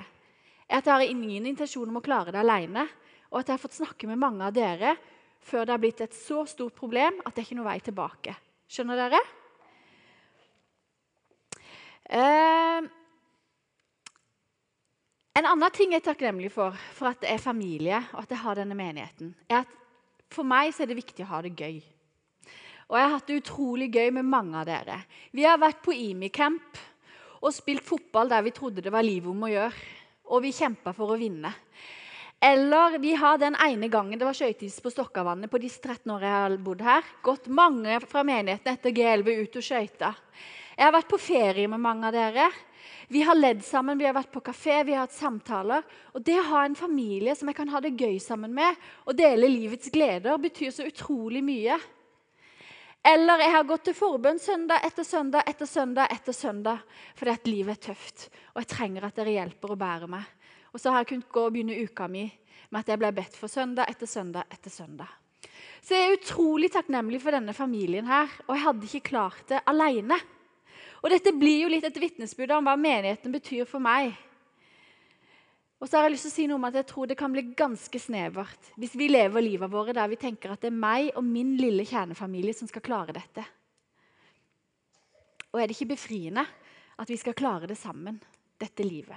er 0.69 0.77
at 0.77 0.85
jeg 0.85 0.93
har 0.93 1.01
ingen 1.01 1.45
intensjon 1.49 1.89
om 1.89 1.97
å 1.99 2.05
klare 2.05 2.33
det 2.33 2.41
alene. 2.41 2.87
Og 3.29 3.41
at 3.41 3.49
jeg 3.49 3.57
har 3.57 3.61
fått 3.61 3.77
snakke 3.77 4.07
med 4.07 4.21
mange 4.21 4.45
av 4.45 4.53
dere 4.53 4.95
før 5.39 5.65
det 5.65 5.75
har 5.75 5.81
blitt 5.81 6.01
et 6.01 6.15
så 6.15 6.45
stort 6.49 6.75
problem 6.75 7.21
at 7.23 7.33
det 7.33 7.43
er 7.43 7.47
ikke 7.47 7.59
noe 7.59 7.69
vei 7.69 7.79
tilbake. 7.83 8.35
Skjønner 8.69 8.97
dere? 9.05 9.21
Eh, 12.09 12.81
en 15.39 15.45
annen 15.45 15.75
ting 15.75 15.93
jeg 15.93 16.01
er 16.01 16.07
takknemlig 16.09 16.49
for, 16.51 16.73
for 16.97 17.11
at 17.11 17.21
det 17.21 17.29
er 17.29 17.41
familie 17.43 18.01
og 18.15 18.23
at 18.23 18.33
jeg 18.33 18.41
har 18.41 18.57
denne 18.57 18.77
menigheten, 18.77 19.35
er 19.45 19.61
at 19.61 19.75
for 20.33 20.45
meg 20.45 20.73
er 20.73 20.89
det 20.89 20.97
viktig 20.97 21.25
å 21.25 21.29
ha 21.35 21.41
det 21.45 21.53
gøy. 21.57 21.77
Og 22.89 22.97
jeg 22.97 23.05
har 23.05 23.13
hatt 23.13 23.29
det 23.29 23.37
utrolig 23.43 23.91
gøy 23.93 24.09
med 24.17 24.25
mange 24.25 24.57
av 24.57 24.65
dere. 24.65 24.97
Vi 25.31 25.45
har 25.45 25.61
vært 25.61 25.83
på 25.85 25.93
IMI-camp 25.93 26.81
og 27.39 27.53
spilt 27.53 27.85
fotball 27.85 28.31
der 28.31 28.43
vi 28.45 28.53
trodde 28.57 28.81
det 28.81 28.93
var 28.93 29.05
livet 29.05 29.29
om 29.29 29.45
å 29.45 29.51
gjøre. 29.51 29.87
Og 30.33 30.43
vi 30.45 30.53
kjempa 30.53 30.93
for 30.97 31.13
å 31.13 31.17
vinne. 31.17 31.51
Eller 32.41 32.97
vi 33.01 33.13
har 33.19 33.37
den 33.41 33.57
ene 33.59 33.89
gangen 33.91 34.17
det 34.17 34.25
var 34.25 34.37
skøyteis 34.37 34.77
på 34.81 34.91
Stokkavannet 34.93 35.51
på 35.51 35.61
disse 35.61 35.81
13 35.81 36.13
årene 36.13 36.29
jeg 36.29 36.43
har 36.45 36.57
bodd 36.65 36.83
her, 36.85 37.09
gått 37.25 37.49
mange 37.51 37.97
fra 38.05 38.23
menigheten 38.25 38.73
etter 38.73 38.95
G11 38.95 39.41
ut 39.43 39.59
og 39.59 39.65
skøyta. 39.65 40.13
Jeg 40.79 40.87
har 40.87 40.93
vært 40.95 41.09
på 41.11 41.17
ferie 41.19 41.67
med 41.67 41.81
mange 41.83 42.07
av 42.07 42.13
dere. 42.15 42.45
Vi 43.11 43.19
har 43.27 43.35
ledd 43.35 43.65
sammen, 43.67 43.97
vi 43.99 44.05
har 44.07 44.13
vært 44.15 44.31
på 44.31 44.39
kafé, 44.39 44.77
vi 44.87 44.93
har 44.95 45.03
hatt 45.03 45.11
samtaler. 45.11 45.83
Og 46.15 46.23
Det 46.23 46.37
å 46.39 46.45
ha 46.53 46.61
en 46.63 46.77
familie 46.79 47.35
som 47.35 47.51
jeg 47.51 47.57
kan 47.57 47.71
ha 47.73 47.81
det 47.83 47.97
gøy 47.99 48.15
sammen 48.23 48.53
med 48.55 48.79
og 49.03 49.17
dele 49.19 49.49
livets 49.51 49.91
gleder, 49.91 50.39
betyr 50.39 50.71
så 50.71 50.87
utrolig 50.87 51.41
mye. 51.43 51.75
Eller 53.11 53.43
jeg 53.43 53.51
har 53.57 53.67
gått 53.67 53.83
til 53.89 53.97
forbønn 53.97 54.39
søndag 54.39 54.87
etter 54.87 55.03
søndag 55.03 55.51
etter 55.51 55.67
søndag 55.67 56.15
etter 56.15 56.35
søndag 56.35 56.81
fordi 57.19 57.35
at 57.35 57.51
livet 57.51 57.75
er 57.75 57.83
tøft, 57.89 58.25
og 58.55 58.63
jeg 58.63 58.71
trenger 58.71 59.07
at 59.07 59.19
dere 59.19 59.35
hjelper 59.35 59.75
og 59.75 59.83
bærer 59.83 60.15
meg. 60.15 60.25
Og 60.71 60.79
så 60.79 60.95
har 60.95 61.03
jeg 61.03 61.11
kunnet 61.11 61.31
gå 61.35 61.43
og 61.43 61.53
begynne 61.59 61.83
uka 61.83 62.07
mi 62.07 62.23
med 62.69 62.81
at 62.85 62.95
jeg 62.95 63.03
ble 63.03 63.13
bedt 63.19 63.35
for 63.35 63.51
søndag 63.51 63.91
etter 63.91 64.07
søndag 64.07 64.47
etter 64.47 64.71
søndag. 64.71 65.11
Så 65.83 65.95
jeg 65.95 66.07
er 66.07 66.19
utrolig 66.21 66.71
takknemlig 66.71 67.19
for 67.19 67.35
denne 67.35 67.55
familien 67.55 68.07
her, 68.07 68.31
og 68.47 68.55
jeg 68.55 68.67
hadde 68.69 68.93
ikke 68.93 69.09
klart 69.11 69.47
det 69.51 69.65
alene. 69.67 70.23
Og 70.99 71.11
dette 71.13 71.31
blir 71.35 71.63
jo 71.63 71.69
litt 71.71 71.85
et 71.87 72.01
vitnesbyrd 72.01 72.57
om 72.57 72.67
hva 72.67 72.75
menigheten 72.79 73.31
betyr 73.31 73.67
for 73.69 73.83
meg. 73.83 74.11
Og 75.79 75.87
så 75.87 75.95
har 75.95 76.07
jeg 76.07 76.17
lyst 76.17 76.27
til 76.27 76.33
å 76.33 76.35
si 76.35 76.47
noe 76.49 76.59
om 76.59 76.67
at 76.67 76.75
jeg 76.75 76.87
tror 76.89 77.07
det 77.07 77.15
kan 77.19 77.31
bli 77.31 77.45
ganske 77.55 78.01
snevert 78.03 78.73
hvis 78.75 78.97
vi 78.99 79.07
lever 79.07 79.45
livet 79.45 79.71
våre 79.71 79.95
der 79.95 80.09
vi 80.11 80.19
tenker 80.19 80.51
at 80.51 80.65
det 80.65 80.73
er 80.73 80.75
meg 80.75 81.13
og 81.13 81.23
min 81.23 81.53
lille 81.59 81.85
kjernefamilie 81.87 82.55
som 82.57 82.67
skal 82.67 82.83
klare 82.83 83.15
dette. 83.15 83.45
Og 85.49 85.61
er 85.61 85.69
det 85.69 85.77
ikke 85.77 85.93
befriende 85.95 86.43
at 86.99 87.09
vi 87.09 87.17
skal 87.17 87.37
klare 87.37 87.69
det 87.69 87.79
sammen, 87.79 88.19
dette 88.59 88.83
livet? 88.83 89.15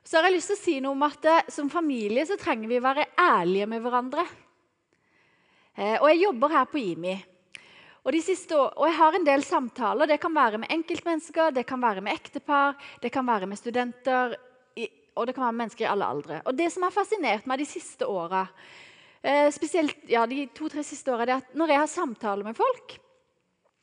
Så 0.00 0.16
har 0.16 0.26
jeg 0.26 0.38
lyst 0.38 0.50
til 0.50 0.56
å 0.56 0.62
si 0.62 0.76
noe 0.82 0.96
om 0.96 1.04
at 1.06 1.26
eh, 1.28 1.50
Som 1.52 1.68
familie 1.70 2.24
så 2.26 2.38
trenger 2.40 2.70
vi 2.70 2.78
å 2.80 2.82
være 2.82 3.04
ærlige 3.20 3.68
med 3.68 3.82
hverandre. 3.84 4.24
Eh, 5.76 6.00
og 6.00 6.08
Jeg 6.08 6.22
jobber 6.24 6.56
her 6.56 6.64
på 6.72 6.80
IMI. 6.80 7.14
Og, 8.00 8.16
siste, 8.24 8.56
og, 8.56 8.86
jeg 8.88 8.96
har 8.96 9.16
en 9.16 9.26
del 9.26 9.42
samtaler. 9.44 10.08
Det 10.08 10.20
kan 10.22 10.34
være 10.34 10.62
med 10.62 10.72
enkeltmennesker, 10.72 11.52
det 11.52 11.66
kan 11.68 11.82
være 11.82 12.00
med 12.04 12.16
ektepar, 12.16 12.78
det 13.02 13.12
kan 13.12 13.26
være 13.26 13.46
med 13.46 13.60
studenter, 13.60 14.36
og 15.16 15.26
det 15.26 15.34
kan 15.34 15.44
være 15.44 15.52
med 15.52 15.62
mennesker 15.64 15.84
i 15.84 15.90
alle 15.90 16.08
aldre. 16.08 16.40
Og 16.44 16.56
Det 16.56 16.70
som 16.72 16.86
har 16.86 16.94
fascinert 16.94 17.46
meg 17.46 17.60
de 17.60 17.68
siste 17.68 18.08
åra, 18.08 18.46
eh, 19.22 19.50
spesielt 19.52 20.08
ja, 20.08 20.24
de 20.26 20.46
to-tre 20.56 20.82
siste 20.82 21.12
åra, 21.12 21.28
er 21.28 21.36
at 21.42 21.54
når 21.54 21.68
jeg 21.68 21.78
har 21.78 21.86
samtaler 21.86 22.44
med 22.44 22.56
folk, 22.56 22.98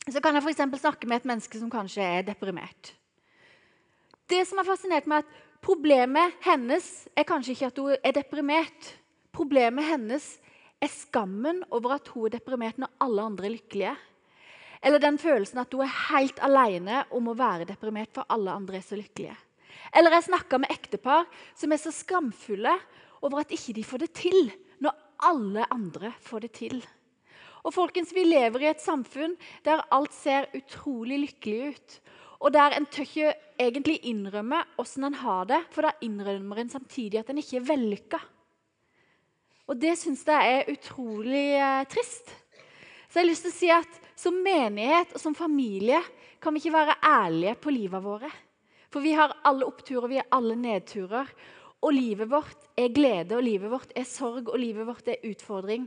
så 0.09 0.21
kan 0.21 0.33
jeg 0.33 0.43
for 0.43 0.79
snakke 0.79 1.07
med 1.07 1.17
et 1.17 1.25
menneske 1.25 1.59
som 1.59 1.69
kanskje 1.69 2.01
er 2.01 2.23
deprimert. 2.23 2.93
Det 4.27 4.47
som 4.47 4.57
har 4.57 4.65
fascinert 4.65 5.05
meg, 5.05 5.23
er 5.23 5.27
at 5.27 5.47
Problemet 5.63 6.37
hennes 6.45 6.85
er 7.17 7.25
kanskje 7.27 7.55
ikke 7.55 7.69
at 7.71 7.79
hun 7.81 7.95
er 8.05 8.13
deprimert. 8.15 8.91
Problemet 9.35 9.85
hennes 9.87 10.37
er 10.83 10.91
skammen 10.91 11.63
over 11.73 11.97
at 11.97 12.11
hun 12.13 12.27
er 12.27 12.37
deprimert 12.37 12.77
når 12.81 12.93
alle 13.03 13.25
andre 13.31 13.49
er 13.49 13.55
lykkelige. 13.55 13.95
Eller 14.85 15.01
den 15.01 15.17
følelsen 15.17 15.61
at 15.61 15.73
hun 15.73 15.85
er 15.85 15.95
helt 16.11 16.39
alene 16.45 17.01
om 17.15 17.31
å 17.31 17.37
være 17.37 17.65
deprimert, 17.69 18.13
for 18.13 18.29
alle 18.29 18.53
andre 18.53 18.77
er 18.77 18.85
så 18.85 18.99
lykkelige. 18.99 19.35
Eller 19.95 20.13
jeg 20.13 20.27
snakka 20.27 20.59
med 20.61 20.73
ektepar 20.73 21.25
som 21.57 21.73
er 21.73 21.81
så 21.81 21.93
skamfulle 21.95 22.75
over 23.25 23.41
at 23.41 23.53
ikke 23.55 23.75
de 23.77 23.85
får 23.87 24.03
det 24.05 24.11
til 24.19 24.51
når 24.83 24.93
alle 25.25 25.65
andre 25.73 26.13
får 26.21 26.45
det 26.45 26.51
til. 26.59 26.81
Og 27.65 27.73
folkens, 27.73 28.13
Vi 28.13 28.23
lever 28.23 28.63
i 28.63 28.69
et 28.69 28.81
samfunn 28.81 29.35
der 29.65 29.83
alt 29.91 30.13
ser 30.13 30.47
utrolig 30.55 31.19
lykkelig 31.19 31.73
ut. 31.73 31.99
Og 32.39 32.53
der 32.53 32.77
en 32.77 32.85
tør 32.85 33.01
ikke 33.03 33.33
egentlig 33.59 33.99
innrømme 34.05 34.61
åssen 34.77 35.03
en 35.03 35.17
har 35.17 35.45
det, 35.49 35.63
for 35.73 35.81
da 35.81 35.91
innrømmer 36.05 36.61
en 36.61 36.69
samtidig 36.69 37.19
at 37.19 37.29
en 37.29 37.41
ikke 37.41 37.57
er 37.57 37.65
vellykka. 37.65 38.19
Og 39.67 39.79
det 39.79 39.97
syns 39.99 40.23
jeg 40.27 40.57
er 40.57 40.69
utrolig 40.71 41.47
eh, 41.59 41.85
trist. 41.91 42.31
Så 43.07 43.19
jeg 43.19 43.23
har 43.25 43.29
lyst 43.29 43.47
til 43.47 43.53
å 43.53 43.57
si 43.57 43.71
at 43.73 44.01
som 44.17 44.35
menighet 44.43 45.13
og 45.13 45.21
som 45.21 45.35
familie 45.37 45.99
kan 46.41 46.55
vi 46.55 46.61
ikke 46.63 46.75
være 46.75 46.99
ærlige 47.05 47.57
på 47.61 47.73
livet 47.73 48.03
våre. 48.03 48.29
For 48.93 49.03
vi 49.03 49.13
har 49.17 49.35
alle 49.45 49.67
oppturer, 49.67 50.07
vi 50.09 50.19
har 50.21 50.29
alle 50.35 50.55
nedturer. 50.59 51.29
Og 51.83 51.93
livet 51.93 52.29
vårt 52.31 52.69
er 52.79 52.89
glede, 52.89 53.35
og 53.37 53.43
livet 53.45 53.69
vårt 53.69 53.91
er 53.95 54.07
sorg, 54.09 54.47
og 54.49 54.57
livet 54.57 54.87
vårt 54.87 55.11
er 55.11 55.27
utfordring. 55.29 55.85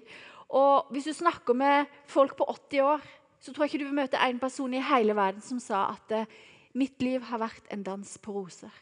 Og 0.55 0.93
hvis 0.95 1.09
du 1.09 1.15
snakker 1.17 1.57
med 1.57 1.91
folk 2.11 2.37
på 2.39 2.47
80 2.47 2.85
år, 2.87 3.09
så 3.41 3.53
tror 3.53 3.65
jeg 3.65 3.73
ikke 3.73 3.83
du 3.83 3.89
vil 3.89 3.99
møte 4.03 4.21
en 4.21 4.39
person 4.39 4.75
i 4.77 4.85
hele 4.85 5.17
verden 5.17 5.43
som 5.43 5.59
sa 5.63 5.87
at 5.95 6.15
eh, 6.15 6.31
mitt 6.79 7.01
liv 7.03 7.25
har 7.27 7.41
vært 7.43 7.71
en 7.73 7.83
dans 7.87 8.13
på 8.23 8.35
roser. 8.37 8.75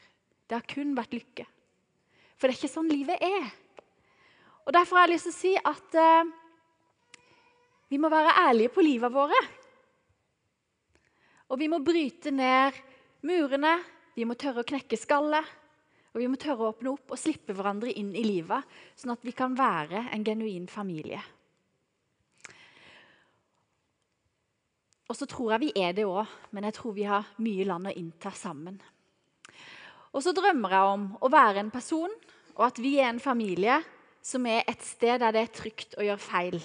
Det 0.48 0.58
har 0.58 0.68
kun 0.68 0.96
vært 0.98 1.14
lykke. 1.16 1.46
For 2.36 2.48
det 2.48 2.54
er 2.54 2.58
ikke 2.58 2.74
sånn 2.74 2.90
livet 2.90 3.24
er. 3.24 3.48
Og 4.68 4.74
Derfor 4.76 4.98
har 4.98 5.06
jeg 5.08 5.16
lyst 5.16 5.30
til 5.30 5.32
å 5.32 5.38
si 5.38 5.50
at 5.56 5.94
eh, 5.96 6.32
vi 7.88 7.96
må 7.96 8.10
være 8.12 8.34
ærlige 8.50 8.74
på 8.74 8.84
livet 8.84 9.14
våre. 9.14 9.38
Og 11.48 11.56
vi 11.56 11.70
må 11.72 11.78
bryte 11.80 12.28
ned 12.28 12.76
murene, 13.24 13.78
vi 14.12 14.28
må 14.28 14.36
tørre 14.36 14.60
å 14.60 14.68
knekke 14.68 15.00
skallet. 15.00 15.56
Og 16.12 16.20
vi 16.20 16.28
må 16.28 16.36
tørre 16.40 16.66
å 16.66 16.74
åpne 16.74 16.92
opp 16.92 17.16
og 17.16 17.20
slippe 17.20 17.56
hverandre 17.56 17.96
inn 17.96 18.12
i 18.12 18.26
livet, 18.26 18.64
sånn 18.98 19.16
at 19.16 19.24
vi 19.24 19.32
kan 19.32 19.56
være 19.56 20.04
en 20.12 20.24
genuin 20.26 20.68
familie. 20.68 21.24
Og 25.08 25.16
så 25.16 25.24
tror 25.30 25.54
jeg 25.54 25.64
vi 25.64 25.74
er 25.80 25.96
det 25.96 26.04
òg, 26.04 26.28
men 26.52 26.68
jeg 26.68 26.76
tror 26.76 26.96
vi 26.96 27.08
har 27.08 27.28
mye 27.40 27.64
land 27.64 27.88
å 27.88 27.96
innta 27.96 28.36
sammen. 28.36 28.76
Og 30.12 30.24
så 30.24 30.36
drømmer 30.36 30.74
jeg 30.76 30.96
om 30.96 31.12
å 31.24 31.32
være 31.32 31.64
en 31.64 31.72
person, 31.72 32.12
og 32.58 32.66
at 32.68 32.80
vi 32.82 32.98
er 33.00 33.14
en 33.14 33.22
familie 33.22 33.78
som 34.28 34.44
er 34.46 34.66
et 34.68 34.84
sted 34.84 35.22
der 35.22 35.32
det 35.32 35.46
er 35.46 35.54
trygt 35.56 35.96
å 35.96 36.04
gjøre 36.04 36.20
feil. 36.20 36.58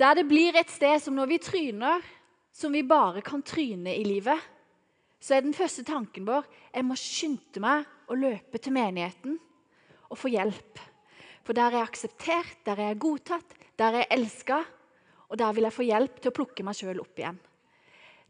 Der 0.00 0.16
det 0.16 0.24
blir 0.28 0.56
et 0.56 0.72
sted 0.72 0.96
som 1.04 1.16
når 1.16 1.34
vi 1.34 1.38
tryner, 1.44 2.04
som 2.52 2.72
vi 2.72 2.82
bare 2.86 3.20
kan 3.24 3.44
tryne 3.44 3.92
i 3.94 4.04
livet, 4.06 4.40
så 5.22 5.36
er 5.36 5.44
den 5.44 5.54
første 5.54 5.84
tanken 5.86 6.24
vår 6.26 6.48
jeg 6.72 6.86
må 6.88 6.96
skynde 6.98 7.62
meg 7.62 7.84
å 8.10 8.16
løpe 8.18 8.58
til 8.58 8.74
menigheten 8.74 9.36
og 10.08 10.18
få 10.18 10.32
hjelp. 10.32 10.80
For 11.44 11.56
der 11.56 11.70
er 11.70 11.82
jeg 11.82 11.90
akseptert, 11.90 12.58
der 12.66 12.80
er 12.80 12.92
jeg 12.92 13.02
godtatt, 13.02 13.56
der 13.78 13.92
er 13.92 14.04
jeg 14.04 14.14
elska 14.18 14.62
og 15.32 15.38
der 15.40 15.54
vil 15.56 15.64
jeg 15.64 15.74
få 15.74 15.86
hjelp 15.88 16.20
til 16.20 16.28
å 16.28 16.36
plukke 16.36 16.64
meg 16.66 16.76
sjøl 16.76 17.00
opp 17.00 17.20
igjen. 17.20 17.38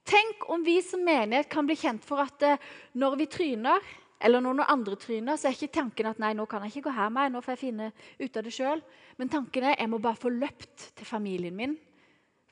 Tenk 0.07 0.47
om 0.51 0.63
vi 0.67 0.77
som 0.83 1.03
menighet 1.03 1.49
kan 1.51 1.67
bli 1.67 1.77
kjent 1.79 2.05
for 2.07 2.23
at 2.23 2.43
eh, 2.47 2.63
når 2.99 3.17
vi 3.19 3.27
tryner, 3.31 3.83
eller 4.23 4.43
noen 4.45 4.63
andre 4.65 4.97
tryner, 5.01 5.37
så 5.37 5.49
er 5.49 5.57
ikke 5.57 5.75
tanken 5.75 6.09
at 6.13 6.21
nei, 6.23 6.33
nå 6.39 6.47
kan 6.51 6.65
jeg 6.65 6.77
ikke 6.77 6.89
gå 6.89 6.97
her 6.97 7.11
med, 7.15 7.33
nå 7.35 7.43
får 7.43 7.57
jeg 7.57 7.63
finne 7.65 7.91
ut 8.21 8.39
av 8.39 8.47
det 8.47 8.55
sjøl. 8.55 8.83
Men 9.19 9.33
tanken 9.33 9.67
er 9.67 9.77
jeg 9.79 9.91
må 9.91 10.01
bare 10.03 10.21
få 10.21 10.33
løpt 10.33 10.93
til 10.99 11.09
familien 11.09 11.57
min, 11.59 11.77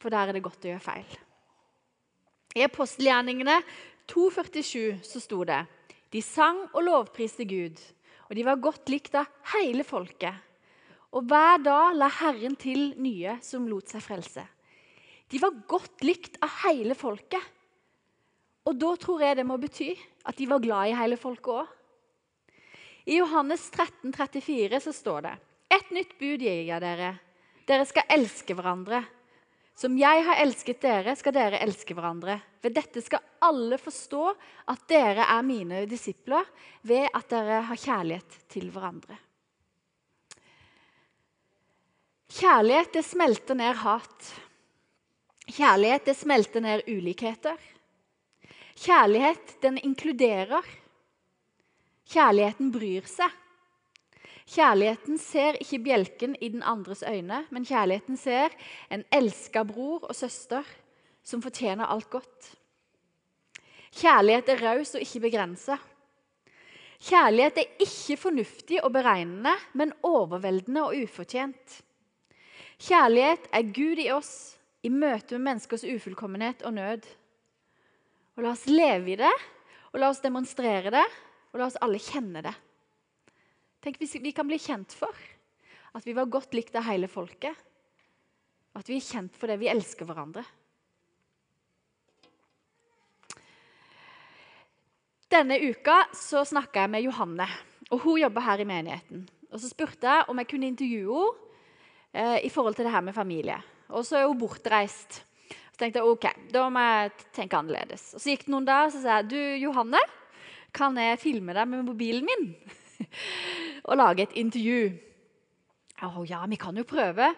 for 0.00 0.12
der 0.12 0.30
er 0.30 0.36
det 0.36 0.44
godt 0.44 0.66
å 0.66 0.72
gjøre 0.72 0.84
feil. 0.84 1.18
I 2.58 2.66
apostelgjerningene 2.66 3.60
2,47 4.10 5.04
så 5.06 5.22
sto 5.22 5.44
det 5.46 5.62
de 6.10 6.22
sang 6.26 6.64
og 6.72 6.82
lovpriste 6.82 7.46
Gud, 7.46 7.78
og 8.26 8.34
de 8.34 8.46
var 8.46 8.62
godt 8.62 8.90
likt 8.90 9.14
av 9.18 9.30
hele 9.52 9.84
folket. 9.86 10.34
Og 11.14 11.26
hver 11.30 11.62
dag 11.62 11.94
la 11.98 12.08
Herren 12.20 12.56
til 12.58 12.92
nye 12.98 13.36
som 13.42 13.68
lot 13.70 13.90
seg 13.90 14.02
frelse. 14.02 14.42
De 15.30 15.38
var 15.42 15.54
godt 15.70 16.02
likt 16.06 16.38
av 16.42 16.50
hele 16.64 16.96
folket. 16.98 17.42
Og 18.68 18.76
da 18.76 18.90
tror 19.00 19.22
jeg 19.24 19.38
det 19.38 19.46
må 19.48 19.56
bety 19.60 19.92
at 20.28 20.36
de 20.36 20.48
var 20.50 20.62
glad 20.62 20.90
i 20.90 20.98
hele 20.98 21.18
folket 21.20 21.62
òg. 21.62 21.76
I 23.10 23.16
Johannes 23.16 23.62
13, 23.72 24.12
34 24.12 24.80
så 24.84 24.92
står 24.94 25.24
det 25.24 25.36
Et 25.72 25.94
nytt 25.96 26.12
bud 26.18 26.42
gir 26.42 26.66
jeg 26.68 26.82
dere. 26.82 27.14
Dere 27.66 27.86
skal 27.88 28.10
elske 28.12 28.54
hverandre. 28.58 29.00
Som 29.80 29.96
jeg 29.96 30.24
har 30.26 30.42
elsket 30.42 30.82
dere, 30.82 31.14
skal 31.16 31.32
dere 31.32 31.62
elske 31.64 31.94
hverandre. 31.96 32.36
Ved 32.60 32.74
dette 32.76 33.00
skal 33.00 33.22
alle 33.46 33.78
forstå 33.80 34.24
at 34.68 34.82
dere 34.90 35.24
er 35.24 35.46
mine 35.46 35.86
disipler, 35.88 36.44
ved 36.82 37.08
at 37.08 37.30
dere 37.32 37.62
har 37.70 37.80
kjærlighet 37.80 38.36
til 38.52 38.68
hverandre. 38.74 39.16
Kjærlighet 42.30 42.92
det 42.94 43.04
smelter 43.08 43.56
ned 43.58 43.80
hat. 43.80 44.28
Kjærlighet 45.48 46.10
det 46.10 46.16
smelter 46.18 46.62
ned 46.62 46.84
ulikheter. 46.86 47.56
Kjærlighet 48.80 49.58
den 49.60 49.76
inkluderer. 49.84 50.64
Kjærligheten 52.08 52.70
bryr 52.72 53.04
seg. 53.04 53.34
Kjærligheten 54.50 55.18
ser 55.20 55.58
ikke 55.60 55.82
bjelken 55.84 56.32
i 56.40 56.48
den 56.48 56.62
andres 56.64 57.04
øyne, 57.06 57.44
men 57.52 57.66
kjærligheten 57.68 58.16
ser 58.16 58.56
en 58.90 59.04
elska 59.12 59.66
bror 59.68 60.08
og 60.08 60.16
søster 60.16 60.64
som 61.22 61.44
fortjener 61.44 61.92
alt 61.92 62.08
godt. 62.10 62.48
Kjærlighet 64.00 64.48
er 64.48 64.64
raus 64.64 64.94
og 64.96 65.04
ikke 65.04 65.26
begrensa. 65.28 65.76
Kjærlighet 67.04 67.60
er 67.60 67.84
ikke 67.84 68.16
fornuftig 68.16 68.80
og 68.84 68.92
beregnende, 68.96 69.54
men 69.72 69.92
overveldende 70.02 70.88
og 70.88 70.96
ufortjent. 71.04 71.80
Kjærlighet 72.80 73.48
er 73.52 73.72
Gud 73.76 74.00
i 74.00 74.10
oss 74.12 74.34
i 74.82 74.88
møte 74.88 75.36
med 75.36 75.50
menneskers 75.50 75.84
ufullkommenhet 75.84 76.62
og 76.64 76.74
nød. 76.80 77.04
Og 78.36 78.44
La 78.44 78.54
oss 78.54 78.66
leve 78.70 79.14
i 79.14 79.18
det, 79.18 79.32
og 79.90 80.00
la 80.00 80.10
oss 80.12 80.22
demonstrere 80.22 80.92
det, 80.94 81.06
og 81.50 81.60
la 81.60 81.66
oss 81.66 81.78
alle 81.82 81.98
kjenne 82.02 82.42
det. 82.46 82.54
Tenk 83.80 83.98
hvis 84.00 84.18
vi 84.20 84.32
kan 84.36 84.48
bli 84.48 84.58
kjent 84.60 84.94
for 84.94 85.16
at 85.96 86.06
vi 86.06 86.14
var 86.14 86.30
godt 86.30 86.54
likt 86.54 86.76
av 86.78 86.86
hele 86.86 87.08
folket. 87.10 87.56
At 88.78 88.86
vi 88.86 89.00
er 89.00 89.06
kjent 89.06 89.34
for 89.36 89.50
det 89.50 89.58
vi 89.58 89.70
elsker 89.72 90.06
hverandre. 90.06 90.44
Denne 95.30 95.60
uka 95.62 96.04
så 96.16 96.42
snakka 96.46 96.84
jeg 96.84 96.90
med 96.90 97.04
Johanne, 97.06 97.46
og 97.90 98.02
hun 98.02 98.18
jobber 98.18 98.46
her 98.46 98.62
i 98.62 98.66
menigheten. 98.66 99.28
Og 99.50 99.60
Så 99.62 99.70
spurte 99.70 100.06
jeg 100.06 100.26
om 100.30 100.38
jeg 100.38 100.48
kunne 100.50 100.70
intervjue 100.70 101.22
henne 101.30 102.36
eh, 102.38 102.46
i 102.46 102.50
forhold 102.50 102.74
til 102.74 102.86
det 102.86 102.92
her 102.94 103.04
med 103.06 103.14
familie. 103.14 103.58
Og 103.88 104.06
så 104.06 104.18
er 104.18 104.26
hun 104.26 104.38
bortreist. 104.38 105.22
Tenkte 105.80 106.02
jeg 106.02 106.12
ok, 106.12 106.26
da 106.52 106.66
må 106.68 106.80
jeg 106.84 107.12
tenke 107.32 107.56
annerledes. 107.56 108.10
Og 108.12 108.20
Så 108.20 108.34
gikk 108.34 108.44
det 108.44 108.52
noen 108.52 108.66
dager, 108.68 108.90
så 108.92 109.00
sa 109.00 109.20
jeg 109.20 109.30
du 109.32 109.38
Johanne, 109.64 110.00
Kan 110.76 110.98
jeg 111.00 111.18
filme 111.18 111.54
deg 111.56 111.66
med 111.66 111.82
mobilen 111.82 112.26
min 112.28 112.50
og 113.88 113.96
lage 113.96 114.22
et 114.22 114.36
intervju? 114.38 114.92
Å 116.06 116.22
ja, 116.28 116.44
vi 116.46 116.58
kan 116.60 116.76
jo 116.78 116.84
prøve. 116.86 117.32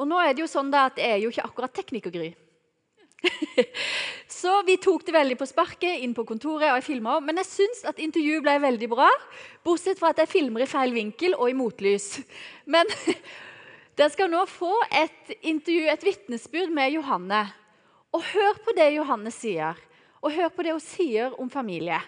Og 0.00 0.08
nå 0.08 0.18
er 0.18 0.32
det 0.34 0.42
jo 0.42 0.50
sånn 0.50 0.72
da 0.72 0.88
at 0.88 0.98
jeg 0.98 1.14
er 1.14 1.20
jo 1.22 1.30
ikke 1.30 1.44
akkurat 1.46 1.76
teknikergry. 1.76 2.32
Så 4.42 4.56
vi 4.66 4.76
tok 4.82 5.04
det 5.06 5.14
veldig 5.14 5.36
på 5.38 5.46
sparket 5.46 6.02
inn 6.02 6.14
på 6.16 6.24
kontoret, 6.26 6.72
og 6.72 6.80
jeg 6.80 6.88
filma 6.88 7.16
òg. 7.18 7.26
Men 7.28 7.38
jeg 7.42 7.50
syns 7.52 7.84
at 7.88 8.02
intervjuet 8.02 8.42
ble 8.44 8.58
veldig 8.64 8.90
bra, 8.90 9.08
bortsett 9.62 10.00
fra 10.00 10.10
at 10.10 10.24
jeg 10.24 10.32
filmer 10.32 10.64
i 10.64 10.70
feil 10.70 10.94
vinkel 10.96 11.36
og 11.38 11.52
i 11.52 11.56
motlys. 11.56 12.16
Men 12.72 12.90
dere 13.98 14.10
skal 14.12 14.32
nå 14.32 14.42
få 14.50 14.74
et 14.90 15.36
intervju, 15.38 15.86
et 15.92 16.06
vitnesbyrd 16.08 16.74
med 16.74 16.96
Johanne. 16.96 17.44
Og 18.12 18.24
hør 18.32 18.58
på 18.64 18.74
det 18.76 18.90
Johanne 18.92 19.32
sier, 19.32 19.78
og 20.20 20.34
hør 20.34 20.50
på 20.52 20.64
det 20.66 20.74
hun 20.76 20.84
sier 20.84 21.32
om 21.40 21.50
familie. 21.50 22.00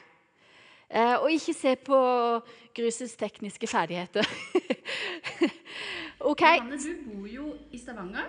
Eh, 0.88 1.16
og 1.16 1.30
ikke 1.32 1.54
se 1.56 1.74
på 1.80 1.98
Grusets 2.76 3.16
tekniske 3.16 3.66
ferdigheter. 3.66 4.28
ok. 6.30 6.44
Johanne, 6.44 6.78
du 6.78 7.06
bor 7.08 7.26
jo 7.30 7.48
i 7.72 7.80
Stavanger. 7.80 8.28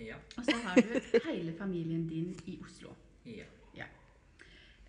Ja. 0.00 0.16
Og 0.36 0.48
så 0.48 0.56
har 0.64 0.80
du 0.80 1.20
hele 1.28 1.52
familien 1.58 2.08
din 2.08 2.32
i 2.48 2.56
Oslo. 2.64 2.96
Ja. 3.26 3.44
ja. 3.76 3.86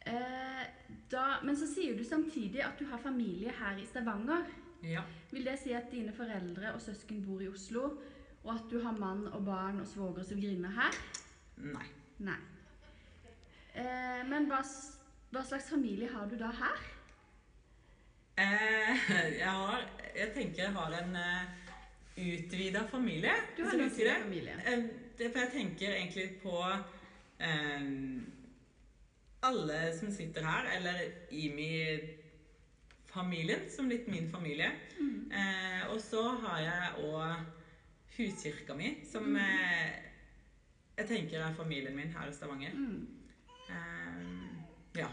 Eh, 0.07 0.65
da, 1.11 1.25
men 1.43 1.57
så 1.59 1.67
sier 1.67 1.97
du 1.99 2.03
samtidig 2.07 2.63
at 2.63 2.79
du 2.79 2.87
har 2.87 3.03
familie 3.03 3.51
her 3.59 3.77
i 3.77 3.85
Stavanger. 3.85 4.47
Ja. 4.87 5.03
Vil 5.31 5.45
det 5.45 5.59
si 5.61 5.75
at 5.77 5.91
dine 5.91 6.15
foreldre 6.15 6.73
og 6.73 6.81
søsken 6.81 7.21
bor 7.27 7.43
i 7.43 7.51
Oslo, 7.51 7.89
og 8.41 8.53
at 8.55 8.71
du 8.71 8.79
har 8.81 8.95
mann 8.97 9.27
og 9.27 9.43
barn 9.45 9.83
og 9.83 9.87
svoger 9.87 10.23
og 10.23 10.31
svigerinne 10.31 10.71
her? 10.79 10.95
Nei. 11.61 11.89
Nei. 12.21 12.39
Eh, 13.73 14.21
men 14.29 14.49
hva, 14.49 14.59
hva 15.31 15.43
slags 15.47 15.69
familie 15.71 16.09
har 16.11 16.27
du 16.29 16.35
da 16.39 16.51
her? 16.53 16.83
Eh, 18.41 19.07
jeg, 19.39 19.47
har, 19.47 19.87
jeg 20.15 20.33
tenker 20.35 20.65
jeg 20.65 20.75
har 20.75 20.97
en 20.99 21.15
uh, 21.17 21.31
eh, 22.15 22.27
utvida 22.35 22.83
familie. 22.91 23.33
Du 23.57 23.63
har 23.65 23.77
en 23.77 23.87
utvida 23.87 24.19
familie. 24.21 24.57
Eh, 24.65 24.85
det, 25.17 25.31
for 25.31 25.43
jeg 25.43 25.53
tenker 25.55 25.95
egentlig 25.95 26.27
på 26.43 26.57
uh, 26.61 27.89
alle 29.49 29.79
som 29.97 30.13
sitter 30.13 30.45
her, 30.45 30.69
eller 30.77 31.01
i 31.31 31.47
min 31.55 32.11
familien, 33.11 33.65
som 33.73 33.89
litt 33.89 34.07
min 34.07 34.29
familie. 34.31 34.69
Mm. 34.99 35.31
Uh, 35.33 35.81
og 35.95 35.99
så 36.03 36.27
har 36.45 36.61
jeg 36.67 37.09
òg 37.09 37.49
huskirka 38.17 38.77
mi, 38.77 38.93
som 39.09 39.31
mm. 39.31 40.10
Jeg 41.01 41.09
tenker 41.09 41.41
er 41.41 41.57
familien 41.57 41.95
min 41.97 42.13
her 42.13 42.29
i 42.29 42.33
Stavanger. 42.35 42.73
Mm. 42.75 43.07
ja. 44.95 45.07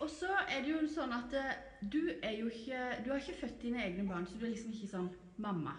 Og 0.00 0.10
så 0.12 0.28
er 0.44 0.60
det 0.62 0.70
jo 0.74 0.82
sånn 0.92 1.14
at 1.16 1.32
du 1.80 2.02
er 2.20 2.34
jo 2.36 2.50
ikke 2.52 2.80
Du 3.04 3.10
har 3.10 3.22
ikke 3.22 3.40
født 3.40 3.62
dine 3.62 3.80
egne 3.84 4.04
barn, 4.08 4.26
så 4.28 4.36
du 4.36 4.44
er 4.44 4.52
liksom 4.52 4.74
ikke 4.74 4.90
sånn 4.92 5.08
mamma. 5.40 5.74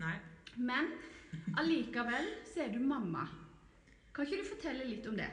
Nei. 0.00 0.16
Men 0.56 0.90
allikevel 1.60 2.32
så 2.48 2.64
er 2.64 2.74
du 2.74 2.80
mamma. 2.82 3.26
Kan 4.14 4.26
ikke 4.26 4.42
du 4.42 4.50
fortelle 4.50 4.88
litt 4.88 5.06
om 5.06 5.18
det? 5.20 5.28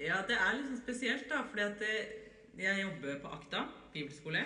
Ja, 0.00 0.24
det 0.26 0.36
er 0.40 0.56
liksom 0.58 0.80
spesielt, 0.80 1.28
da. 1.30 1.44
Fordi 1.46 1.66
at 1.68 1.84
jeg 2.58 2.80
jobber 2.82 3.20
på 3.22 3.34
Akta 3.36 3.66
bibelskole. 3.92 4.44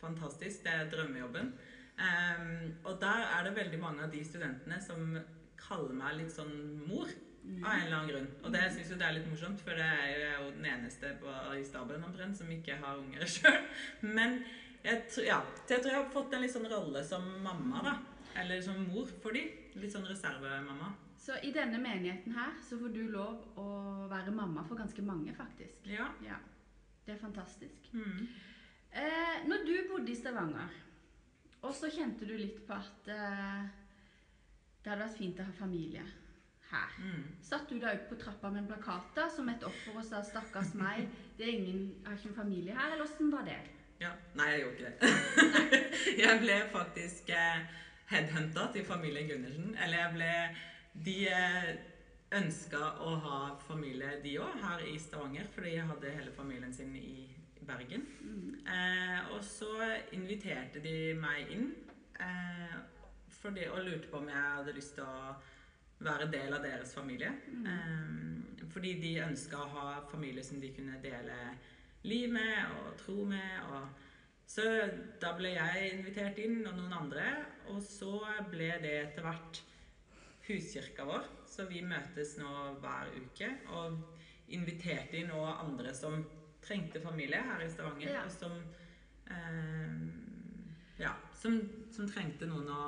Fantastisk. 0.00 0.64
Det 0.64 0.72
er 0.74 0.90
drømmejobben. 0.90 1.52
Um, 1.98 2.74
og 2.86 3.00
der 3.00 3.24
er 3.26 3.44
det 3.46 3.56
veldig 3.56 3.78
mange 3.82 4.04
av 4.06 4.12
de 4.12 4.20
studentene 4.24 4.78
som 4.82 5.16
kaller 5.60 5.96
meg 5.96 6.20
litt 6.20 6.34
sånn 6.34 6.54
mor. 6.88 7.10
Av 7.48 7.70
en 7.72 7.82
eller 7.86 7.96
annen 7.96 8.10
grunn. 8.10 8.26
Og 8.44 8.52
det 8.52 8.64
syns 8.74 8.90
det 8.92 9.04
er 9.06 9.14
litt 9.16 9.28
morsomt, 9.30 9.62
for 9.64 9.78
det 9.78 9.86
er 9.86 10.34
jo 10.36 10.50
den 10.52 10.66
eneste 10.68 11.14
på, 11.20 11.32
i 11.56 11.62
staben 11.64 12.04
omtrent 12.04 12.36
som 12.36 12.50
ikke 12.52 12.76
har 12.82 12.98
unger 13.00 13.24
sjøl. 13.34 13.56
Men 14.04 14.42
jeg, 14.84 15.06
ja, 15.24 15.38
jeg 15.64 15.80
tror 15.80 15.92
jeg 15.94 16.00
har 16.02 16.10
fått 16.12 16.36
en 16.36 16.44
litt 16.44 16.52
sånn 16.52 16.68
rolle 16.68 17.02
som 17.08 17.24
mamma, 17.44 17.80
da. 17.86 17.94
Eller 18.42 18.60
som 18.62 18.76
mor 18.90 19.08
for 19.22 19.34
de. 19.34 19.46
Litt 19.80 19.94
sånn 19.94 20.06
reservemamma. 20.06 20.92
Så 21.18 21.38
i 21.44 21.50
denne 21.52 21.80
menigheten 21.82 22.36
her 22.36 22.52
så 22.64 22.78
får 22.80 22.92
du 22.94 23.02
lov 23.10 23.58
å 23.60 23.70
være 24.10 24.34
mamma 24.34 24.62
for 24.68 24.78
ganske 24.78 25.02
mange, 25.04 25.34
faktisk. 25.36 25.88
Ja. 25.88 26.06
ja. 26.24 26.38
Det 27.04 27.16
er 27.16 27.20
fantastisk. 27.20 27.90
Mm. 27.92 28.28
Eh, 28.92 29.34
når 29.48 29.64
du 29.66 29.74
bodde 29.90 30.12
i 30.12 30.16
Stavanger, 30.16 30.76
og 31.58 31.74
så 31.74 31.90
kjente 31.90 32.28
du 32.28 32.36
litt 32.38 32.62
på 32.66 32.76
at 32.76 33.10
eh, 33.12 33.66
det 34.88 34.94
hadde 34.94 35.04
vært 35.04 35.18
fint 35.20 35.40
å 35.42 35.44
ha 35.44 35.52
familie 35.52 36.02
her. 36.70 36.92
Mm. 36.96 37.24
Satt 37.44 37.68
du 37.68 37.76
da 37.80 37.92
ut 37.92 38.06
på 38.08 38.16
trappa 38.16 38.48
med 38.52 38.62
en 38.62 38.70
plakat 38.70 39.18
som 39.34 39.48
et 39.52 39.64
offer 39.68 39.98
og 40.00 40.04
sa 40.04 40.22
'stakkars 40.24 40.72
meg', 40.80 41.10
det 41.36 41.44
er 41.44 41.52
ingen, 41.58 41.82
jeg 42.00 42.06
har 42.06 42.16
ikke 42.16 42.28
en 42.28 42.34
familie 42.34 42.78
her, 42.78 42.92
eller 42.92 43.04
åssen 43.04 43.32
var 43.32 43.44
det? 43.44 43.58
Ja, 44.00 44.10
Nei, 44.34 44.46
jeg 44.46 44.60
gjorde 44.60 44.76
ikke 44.78 44.90
det. 45.00 45.10
jeg 46.24 46.40
ble 46.40 46.56
faktisk 46.72 47.30
eh, 47.30 47.60
headhunta 48.06 48.72
til 48.72 48.84
familien 48.84 49.28
Gundersen. 49.28 49.76
Eller 49.84 49.98
jeg 49.98 50.12
ble 50.14 50.32
De 51.04 51.16
eh, 51.28 51.72
ønska 52.32 52.78
å 53.04 53.16
ha 53.24 53.40
familie, 53.60 54.22
de 54.22 54.38
òg, 54.40 54.56
her 54.62 54.86
i 54.88 54.98
Stavanger, 54.98 55.46
fordi 55.54 55.74
jeg 55.74 55.86
hadde 55.86 56.16
hele 56.16 56.32
familien 56.32 56.72
sin 56.72 56.96
i 56.96 57.28
Bergen. 57.60 58.06
Mm. 58.20 58.54
Eh, 58.66 59.34
og 59.34 59.44
så 59.44 59.74
inviterte 60.12 60.80
de 60.80 61.14
meg 61.14 61.52
inn 61.52 61.74
eh, 62.20 62.78
fordi, 63.42 63.68
og 63.70 63.84
lurte 63.86 64.10
på 64.10 64.18
om 64.18 64.28
jeg 64.28 64.42
hadde 64.58 64.74
lyst 64.76 64.96
til 64.98 65.06
å 65.06 65.36
være 66.04 66.28
del 66.30 66.54
av 66.54 66.62
deres 66.62 66.94
familie. 66.94 67.30
Mm. 67.50 67.66
Um, 67.66 68.68
fordi 68.72 68.94
de 69.02 69.14
ønska 69.24 69.58
å 69.62 69.70
ha 69.74 69.86
familie 70.10 70.44
som 70.46 70.60
de 70.62 70.70
kunne 70.74 71.00
dele 71.02 71.36
liv 72.06 72.30
med 72.32 72.76
og 72.78 72.92
tro 73.00 73.24
med. 73.28 73.72
Og 73.72 73.88
så 74.48 74.66
da 75.20 75.34
ble 75.38 75.54
jeg 75.56 75.90
invitert 75.96 76.38
inn, 76.42 76.60
og 76.66 76.76
noen 76.76 76.94
andre. 77.00 77.26
Og 77.72 77.82
så 77.84 78.14
ble 78.50 78.70
det 78.84 78.94
etter 79.02 79.26
hvert 79.26 79.62
huskirka 80.48 81.06
vår. 81.08 81.26
Så 81.48 81.66
vi 81.70 81.82
møtes 81.84 82.36
nå 82.40 82.52
hver 82.82 83.12
uke. 83.18 83.50
Og 83.74 83.98
inviterte 84.54 85.20
inn 85.20 85.34
òg 85.34 85.64
andre 85.66 85.92
som 85.96 86.22
trengte 86.64 87.02
familie 87.02 87.40
her 87.50 87.64
i 87.64 87.70
Stavanger. 87.72 88.14
Ja. 88.14 88.24
Og 88.24 88.32
som, 88.32 88.54
um, 89.32 90.08
ja, 91.00 91.12
som, 91.36 91.60
som 91.94 92.08
trengte 92.08 92.48
noen 92.48 92.70
å 92.72 92.82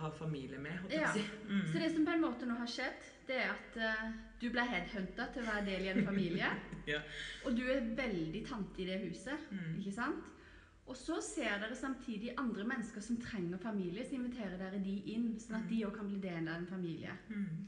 ha 0.00 0.10
familie 0.10 0.58
med. 0.58 0.86
Ja. 0.90 1.12
Mm. 1.48 1.66
Så 1.72 1.78
det 1.78 1.90
som 1.94 2.06
på 2.06 2.14
en 2.14 2.24
måte 2.24 2.48
nå 2.48 2.56
har 2.58 2.70
skjedd, 2.70 3.10
det 3.26 3.40
er 3.42 3.52
at 3.52 3.78
uh, 3.80 4.06
du 4.40 4.48
ble 4.54 4.64
headhunta 4.68 5.28
til 5.34 5.42
å 5.42 5.50
være 5.50 5.66
del 5.66 5.86
i 5.86 5.92
en 5.94 6.06
familie. 6.06 6.50
ja. 6.92 7.02
Og 7.46 7.56
du 7.58 7.64
er 7.70 7.86
veldig 7.98 8.42
tante 8.48 8.82
i 8.82 8.88
det 8.88 9.00
huset, 9.06 9.50
mm. 9.50 9.78
ikke 9.80 9.94
sant? 9.96 10.32
Og 10.86 10.94
så 10.94 11.16
ser 11.24 11.56
dere 11.58 11.74
samtidig 11.74 12.36
andre 12.38 12.64
mennesker 12.64 13.02
som 13.02 13.18
trenger 13.18 13.58
familie, 13.58 14.04
så 14.06 14.14
inviterer 14.14 14.54
dere 14.60 14.78
de 14.82 15.00
inn, 15.14 15.32
sånn 15.42 15.58
at 15.58 15.66
de 15.70 15.80
òg 15.88 15.96
kan 15.96 16.06
bli 16.06 16.20
del 16.22 16.46
av 16.46 16.60
en 16.60 16.68
familie. 16.70 17.16
Mm. 17.28 17.66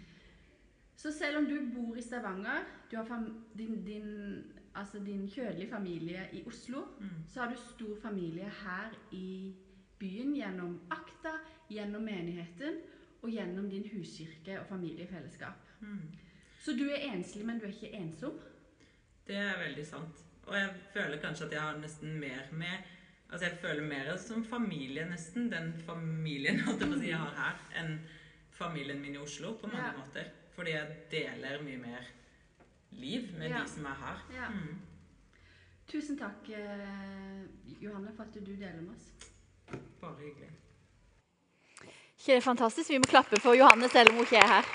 Så 0.98 1.10
selv 1.14 1.40
om 1.40 1.46
du 1.46 1.56
bor 1.74 1.98
i 1.98 2.02
Stavanger, 2.02 2.66
du 2.90 2.96
har 2.96 3.26
din, 3.58 3.84
din, 3.86 4.08
altså 4.74 4.98
din 5.02 5.26
kjødelige 5.30 5.70
familie 5.70 6.28
i 6.32 6.44
Oslo, 6.46 6.84
mm. 7.00 7.24
så 7.28 7.42
har 7.42 7.50
du 7.50 7.58
stor 7.58 7.98
familie 8.02 8.50
her 8.62 8.94
i 9.14 9.54
byen 9.98 10.34
gjennom 10.34 10.78
Akta, 10.94 11.38
gjennom 11.68 12.04
menigheten 12.04 12.80
og 13.22 13.30
gjennom 13.30 13.68
din 13.70 13.88
huskirke 13.92 14.60
og 14.60 14.66
familiefellesskap. 14.68 15.66
Mm. 15.80 16.06
Så 16.62 16.74
du 16.78 16.86
er 16.90 17.10
enslig, 17.12 17.46
men 17.46 17.58
du 17.58 17.66
er 17.66 17.74
ikke 17.74 17.96
ensom? 17.96 18.38
Det 19.26 19.36
er 19.36 19.58
veldig 19.60 19.86
sant. 19.86 20.24
Og 20.48 20.56
jeg 20.56 20.70
føler 20.92 21.20
kanskje 21.20 21.46
at 21.46 21.52
jeg 21.52 21.60
har 21.60 21.82
nesten 21.82 22.20
mer 22.20 22.48
med 22.52 22.94
Altså 23.28 23.44
jeg 23.44 23.58
føler 23.60 23.84
mer 23.84 24.06
som 24.16 24.44
familie, 24.44 25.02
nesten, 25.04 25.50
den 25.52 25.74
familien 25.84 26.62
jeg 27.04 27.18
har 27.18 27.34
her, 27.36 27.58
enn 27.76 27.98
familien 28.56 29.02
min 29.02 29.18
i 29.18 29.20
Oslo 29.20 29.50
på 29.60 29.68
mange 29.68 29.84
ja. 29.84 29.96
måter. 29.98 30.30
Fordi 30.56 30.72
jeg 30.72 30.94
deler 31.10 31.60
mye 31.62 31.76
mer 31.82 32.06
liv 32.96 33.28
med 33.36 33.50
ja. 33.50 33.60
de 33.60 33.68
som 33.68 33.84
er 33.84 34.00
her. 34.00 34.22
Ja. 34.32 34.48
Mm. 34.48 34.78
Tusen 35.92 36.16
takk, 36.18 36.48
eh, 36.56 37.44
Johanne, 37.82 38.14
for 38.16 38.24
at 38.24 38.34
du 38.34 38.48
deler 38.48 38.80
med 38.80 38.96
oss. 38.96 39.12
Bare 40.00 40.16
hyggelig. 40.22 40.48
Ikke 42.18 42.32
det 42.32 42.40
er 42.40 42.42
fantastisk? 42.42 42.90
Vi 42.90 42.98
må 42.98 43.06
klappe 43.06 43.38
for 43.38 43.54
Johanne 43.54 43.88
selv 43.92 44.10
om 44.10 44.18
hun 44.18 44.26
ikke 44.26 44.40
er 44.42 44.48
her. 44.50 44.70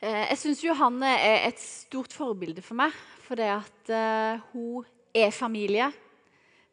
Eh, 0.00 0.26
jeg 0.30 0.38
syns 0.38 0.62
Johanne 0.62 1.10
er 1.18 1.48
et 1.48 1.58
stort 1.58 2.14
forbilde 2.14 2.62
for 2.62 2.78
meg. 2.78 2.94
For 3.26 3.38
det 3.38 3.50
at 3.50 3.90
uh, 3.94 4.40
hun 4.52 4.86
er 5.14 5.30
familie, 5.30 5.90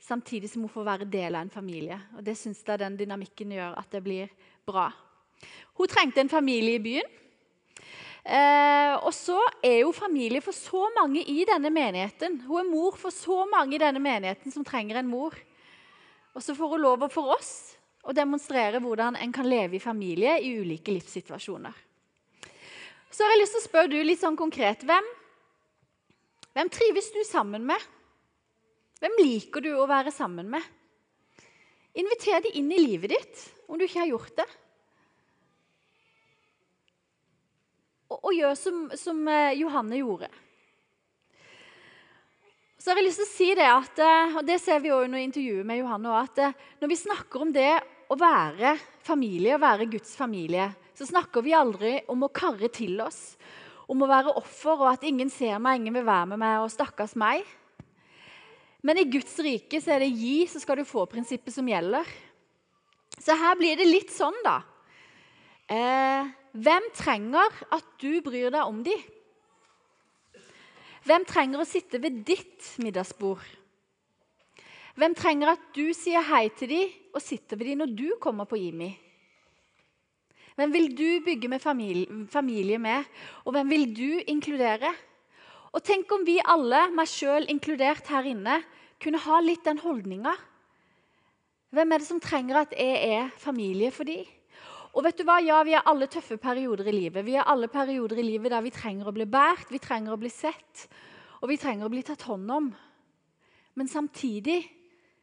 samtidig 0.02 0.50
som 0.50 0.63
hun 0.63 0.71
får 0.73 0.86
være 0.88 1.10
del 1.10 1.36
av 1.36 1.45
en 1.45 1.54
familie. 1.54 1.97
Og 2.17 2.26
Det 2.26 2.38
syns 2.38 2.63
jeg 2.65 2.80
den 2.82 2.97
dynamikken 2.97 3.52
gjør 3.58 3.76
at 3.78 3.91
det 3.93 4.04
blir 4.06 4.32
bra. 4.65 4.88
Hun 5.78 5.89
trengte 5.89 6.21
en 6.21 6.30
familie 6.30 6.78
i 6.78 6.82
byen. 6.82 7.12
Eh, 8.28 8.93
og 9.08 9.13
så 9.15 9.38
er 9.63 9.86
hun 9.86 9.93
familie 9.93 10.41
for 10.41 10.52
så 10.52 10.89
mange 10.97 11.21
i 11.21 11.45
denne 11.47 11.69
menigheten. 11.69 12.41
Hun 12.47 12.60
er 12.60 12.71
mor 12.71 12.97
for 13.00 13.13
så 13.13 13.45
mange 13.47 13.78
i 13.78 13.82
denne 13.82 14.02
menigheten 14.04 14.52
som 14.52 14.65
trenger 14.65 15.00
en 15.00 15.08
mor. 15.08 15.38
Og 16.38 16.43
så 16.45 16.54
får 16.56 16.76
hun 16.76 16.84
lov 16.86 17.08
for 17.10 17.34
oss 17.34 17.52
å 18.06 18.13
demonstrere 18.13 18.80
hvordan 18.80 19.17
en 19.17 19.34
kan 19.34 19.47
leve 19.50 19.80
i 19.80 19.84
familie 19.84 20.38
i 20.38 20.54
ulike 20.62 20.93
livssituasjoner. 20.93 21.73
Så 23.10 23.23
har 23.26 23.34
jeg 23.34 23.41
lyst 23.41 23.56
til 23.58 23.63
å 23.63 23.65
spørre 23.65 23.91
du 23.91 23.97
litt 24.06 24.21
sånn 24.21 24.38
konkret. 24.38 24.86
Hvem 24.86 25.15
Hvem 26.58 26.69
trives 26.73 27.12
du 27.13 27.19
sammen 27.21 27.67
med? 27.69 27.82
Hvem 28.97 29.13
liker 29.19 29.62
du 29.62 29.76
å 29.78 29.89
være 29.89 30.10
sammen 30.10 30.47
med? 30.50 30.63
Inviter 31.93 32.41
de 32.41 32.54
inn 32.58 32.71
i 32.73 32.80
livet 32.82 33.13
ditt 33.13 33.43
om 33.69 33.78
du 33.78 33.86
ikke 33.86 34.02
har 34.02 34.10
gjort 34.10 34.34
det. 34.39 34.47
Og, 38.10 38.17
og 38.17 38.34
gjør 38.34 38.58
som, 38.58 38.82
som 38.97 39.21
eh, 39.30 39.54
Johanne 39.60 40.02
gjorde. 40.02 40.32
Så 42.88 42.93
har 42.93 43.02
jeg 43.02 43.10
lyst 43.10 43.19
til 43.19 43.28
å 43.28 43.36
si 43.36 43.47
det 43.60 43.65
at, 43.67 43.97
eh, 44.00 44.36
og 44.39 44.45
det 44.47 44.56
ser 44.63 44.78
vi 44.80 44.93
også 44.95 45.10
under 45.10 45.19
intervjuet 45.19 45.67
med 45.67 45.82
Johanne, 45.82 46.12
at 46.23 46.38
eh, 46.39 46.54
når 46.80 46.88
vi 46.88 46.95
snakker 46.95 47.41
om 47.43 47.50
det 47.52 47.73
å 48.08 48.15
være 48.15 48.78
familie, 49.04 49.58
å 49.58 49.60
være 49.60 49.89
Guds 49.91 50.13
familie, 50.15 50.69
så 50.95 51.04
snakker 51.10 51.43
vi 51.43 51.52
aldri 51.52 51.91
om 52.08 52.23
å 52.23 52.30
karre 52.32 52.69
til 52.71 53.02
oss, 53.04 53.36
om 53.91 54.06
å 54.06 54.08
være 54.08 54.38
offer, 54.39 54.78
og 54.78 54.88
at 54.93 55.04
ingen 55.04 55.28
ser 55.28 55.60
meg, 55.60 55.82
ingen 55.82 56.00
vil 56.00 56.08
være 56.08 56.30
med 56.32 56.39
meg, 56.45 56.62
og 56.63 56.71
stakkars 56.71 57.17
meg. 57.19 57.43
Men 58.88 59.04
i 59.04 59.08
Guds 59.17 59.36
rike 59.43 59.84
så 59.84 59.97
er 59.97 60.06
det 60.06 60.13
gi, 60.15 60.47
så 60.47 60.63
skal 60.63 60.80
du 60.80 60.88
få 60.88 61.04
prinsippet 61.12 61.58
som 61.58 61.67
gjelder. 61.67 62.08
Så 63.19 63.36
her 63.36 63.60
blir 63.60 63.76
det 63.76 63.91
litt 63.91 64.15
sånn, 64.15 64.39
da. 64.47 64.62
Eh, 65.67 66.32
hvem 66.56 66.88
trenger 66.95 67.52
at 67.67 67.93
du 68.00 68.13
bryr 68.23 68.47
deg 68.47 68.63
om 68.63 68.80
dem? 68.88 69.04
Hvem 71.08 71.24
trenger 71.24 71.62
å 71.62 71.67
sitte 71.67 72.02
ved 72.04 72.24
ditt 72.28 72.65
middagsbord? 72.84 73.43
Hvem 74.98 75.13
trenger 75.15 75.54
at 75.54 75.67
du 75.76 75.93
sier 75.96 76.26
hei 76.26 76.48
til 76.58 76.72
dem 76.74 77.13
og 77.15 77.24
sitter 77.24 77.60
ved 77.60 77.70
dem 77.70 77.84
når 77.84 77.93
du 77.96 78.08
kommer 78.20 78.50
på 78.50 78.60
IMI? 78.60 78.89
Hvem 80.58 80.74
vil 80.74 80.88
du 80.98 81.08
bygge 81.24 81.52
med 81.54 81.62
familie 81.62 82.80
med, 82.82 83.06
og 83.46 83.54
hvem 83.54 83.70
vil 83.72 83.86
du 83.93 84.10
inkludere? 84.26 84.91
Og 85.72 85.84
Tenk 85.86 86.12
om 86.12 86.26
vi 86.26 86.39
alle, 86.41 86.88
meg 86.89 87.08
sjøl 87.12 87.46
inkludert 87.54 88.10
her 88.10 88.26
inne, 88.26 88.58
kunne 89.00 89.22
ha 89.22 89.38
litt 89.46 89.63
den 89.67 89.80
holdninga. 89.80 90.34
Hvem 91.72 91.93
er 91.93 92.02
det 92.02 92.10
som 92.10 92.20
trenger 92.24 92.63
at 92.63 92.74
jeg 92.74 93.12
er 93.13 93.30
familie 93.38 93.93
for 93.93 94.10
dem? 94.10 94.26
Og 94.97 95.03
vet 95.05 95.19
du 95.19 95.27
hva? 95.27 95.38
Ja, 95.45 95.62
Vi 95.62 95.75
har 95.77 95.86
alle 95.86 96.07
tøffe 96.10 96.39
perioder 96.41 96.88
i 96.89 96.95
livet. 96.95 97.25
Vi 97.25 97.36
har 97.38 97.45
alle 97.45 97.67
perioder 97.69 98.17
i 98.17 98.25
livet 98.25 98.49
der 98.49 98.63
vi 98.65 98.73
trenger 98.73 99.05
å 99.05 99.13
bli 99.13 99.27
båret, 99.29 99.69
vi 99.69 99.77
trenger 99.77 100.15
å 100.15 100.17
bli 100.17 100.31
sett, 100.33 100.88
og 101.38 101.51
vi 101.51 101.57
trenger 101.62 101.86
å 101.86 101.91
bli 101.93 102.01
tatt 102.01 102.25
hånd 102.25 102.49
om. 102.49 102.71
Men 103.77 103.88
samtidig 103.88 104.63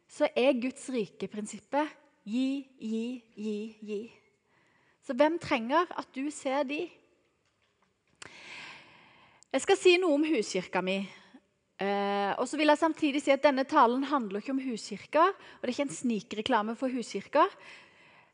så 0.07 0.29
er 0.31 0.55
Guds 0.63 0.87
rike-prinsippet 0.95 1.91
gi, 2.23 2.63
gi, 2.79 3.19
gi, 3.35 3.57
gi. 3.83 3.99
Så 5.03 5.11
hvem 5.13 5.35
trenger 5.43 5.91
at 5.91 6.07
du 6.15 6.31
ser 6.31 6.63
de? 6.63 6.85
Jeg 9.51 9.63
skal 9.65 9.79
si 9.79 9.97
noe 9.99 10.15
om 10.15 10.23
huskirka 10.23 10.79
mi. 10.79 11.01
Eh, 11.75 12.31
og 12.39 12.47
så 12.47 12.55
vil 12.55 12.71
jeg 12.71 12.79
samtidig 12.79 13.19
si 13.25 13.33
at 13.33 13.43
Denne 13.43 13.67
talen 13.67 14.07
handler 14.07 14.39
ikke 14.39 14.55
om 14.55 14.63
huskirka. 14.63 15.27
og 15.35 15.59
Det 15.61 15.67
er 15.67 15.75
ikke 15.75 15.89
en 15.89 15.99
snikreklame 15.99 16.75
for 16.79 16.87
huskirka. 16.87 17.43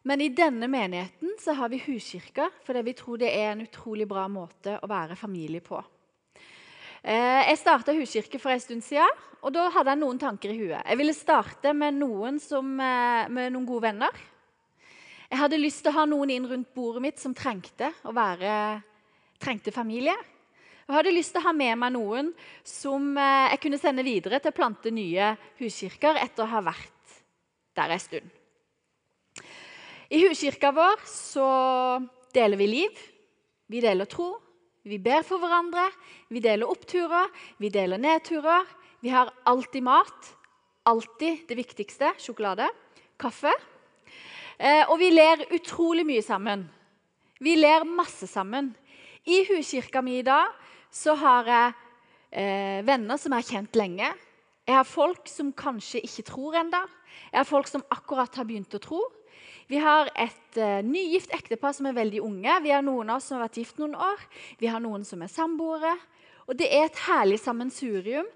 Men 0.03 0.21
i 0.21 0.31
denne 0.33 0.67
menigheten 0.67 1.35
så 1.39 1.53
har 1.53 1.69
vi 1.69 1.81
huskirka 1.85 2.49
fordi 2.65 2.81
vi 2.87 2.93
tror 2.97 3.21
det 3.21 3.29
er 3.37 3.51
en 3.51 3.65
utrolig 3.67 4.07
bra 4.09 4.25
måte 4.31 4.79
å 4.81 4.89
være 4.89 5.17
familie 5.19 5.61
på. 5.61 5.81
Eh, 7.01 7.41
jeg 7.49 7.59
starta 7.61 7.93
huskirke 7.97 8.39
for 8.41 8.53
en 8.53 8.61
stund 8.61 8.85
siden, 8.85 9.21
og 9.41 9.53
da 9.53 9.67
hadde 9.73 9.93
jeg 9.93 10.01
noen 10.01 10.19
tanker 10.21 10.53
i 10.53 10.57
huet. 10.59 10.81
Jeg 10.85 10.99
ville 10.99 11.17
starte 11.17 11.73
med 11.73 11.97
noen, 11.97 12.37
som, 12.39 12.79
eh, 12.79 13.29
med 13.29 13.53
noen 13.53 13.65
gode 13.65 13.87
venner. 13.89 14.11
Jeg 15.31 15.39
hadde 15.39 15.61
lyst 15.61 15.81
til 15.83 15.91
å 15.91 15.95
ha 15.95 16.05
noen 16.05 16.29
inn 16.29 16.45
rundt 16.45 16.73
bordet 16.75 17.01
mitt 17.01 17.19
som 17.19 17.33
trengte, 17.33 17.93
å 18.05 18.13
være, 18.13 18.83
trengte 19.39 19.71
familie. 19.71 20.17
Jeg 20.87 20.95
hadde 20.95 21.13
lyst 21.15 21.33
til 21.33 21.41
å 21.41 21.45
ha 21.45 21.53
med 21.53 21.77
meg 21.77 21.93
noen 21.93 22.33
som 22.63 23.17
eh, 23.17 23.49
jeg 23.53 23.61
kunne 23.61 23.79
sende 23.79 24.03
videre 24.03 24.39
til 24.41 24.51
å 24.51 24.59
plante 24.59 24.91
nye 24.91 25.37
huskirker 25.57 26.17
etter 26.21 26.43
å 26.43 26.51
ha 26.51 26.61
vært 26.61 27.17
der 27.73 27.95
en 27.95 27.99
stund. 27.99 28.40
I 30.11 30.25
huskirka 30.25 30.73
vår 30.75 31.05
så 31.07 31.45
deler 32.35 32.59
vi 32.59 32.65
liv, 32.67 32.97
vi 33.71 33.79
deler 33.79 34.09
tro, 34.11 34.33
vi 34.83 34.97
ber 34.99 35.21
for 35.23 35.39
hverandre, 35.39 35.85
vi 36.27 36.41
deler 36.43 36.67
oppturer, 36.67 37.29
vi 37.63 37.69
deler 37.71 38.01
nedturer. 38.01 38.67
Vi 39.01 39.09
har 39.09 39.31
alltid 39.47 39.83
mat. 39.83 40.27
Alltid 40.83 41.47
det 41.47 41.55
viktigste 41.55 42.11
sjokolade. 42.19 42.67
Kaffe. 43.17 43.53
Eh, 44.59 44.83
og 44.91 44.99
vi 44.99 45.13
ler 45.13 45.45
utrolig 45.55 46.03
mye 46.05 46.21
sammen. 46.21 46.67
Vi 47.39 47.55
ler 47.55 47.87
masse 47.87 48.27
sammen. 48.27 48.73
I 49.25 49.45
huskirka 49.47 50.03
mi 50.03 50.19
i 50.19 50.27
dag 50.27 50.51
så 50.91 51.15
har 51.17 51.49
jeg 51.49 51.73
eh, 52.35 52.83
venner 52.85 53.17
som 53.17 53.31
jeg 53.31 53.45
har 53.45 53.49
kjent 53.55 53.79
lenge. 53.79 54.11
Jeg 54.67 54.75
har 54.75 54.85
folk 54.85 55.31
som 55.31 55.55
kanskje 55.55 56.03
ikke 56.03 56.27
tror 56.33 56.59
ennå. 56.65 56.83
Jeg 57.31 57.39
har 57.39 57.49
folk 57.49 57.71
som 57.71 57.87
akkurat 57.89 58.35
har 58.37 58.49
begynt 58.49 58.75
å 58.75 58.83
tro. 58.83 59.01
Vi 59.71 59.79
har 59.79 60.09
et 60.19 60.57
uh, 60.59 60.81
nygift 60.83 61.31
ektepar 61.31 61.71
som 61.71 61.85
er 61.87 61.95
veldig 61.95 62.19
unge. 62.27 62.55
Vi 62.65 62.73
har 62.73 62.81
noen 62.83 63.07
av 63.07 63.21
oss 63.21 63.29
som 63.29 63.37
har 63.37 63.45
vært 63.45 63.61
gift 63.61 63.77
noen 63.79 63.93
år. 63.95 64.25
Vi 64.59 64.67
har 64.67 64.83
noen 64.83 65.05
som 65.07 65.21
er 65.23 65.31
samboere. 65.31 65.93
Og 66.51 66.57
det 66.59 66.67
er 66.75 66.89
et 66.89 66.99
herlig 67.05 67.37
sammensurium 67.39 68.27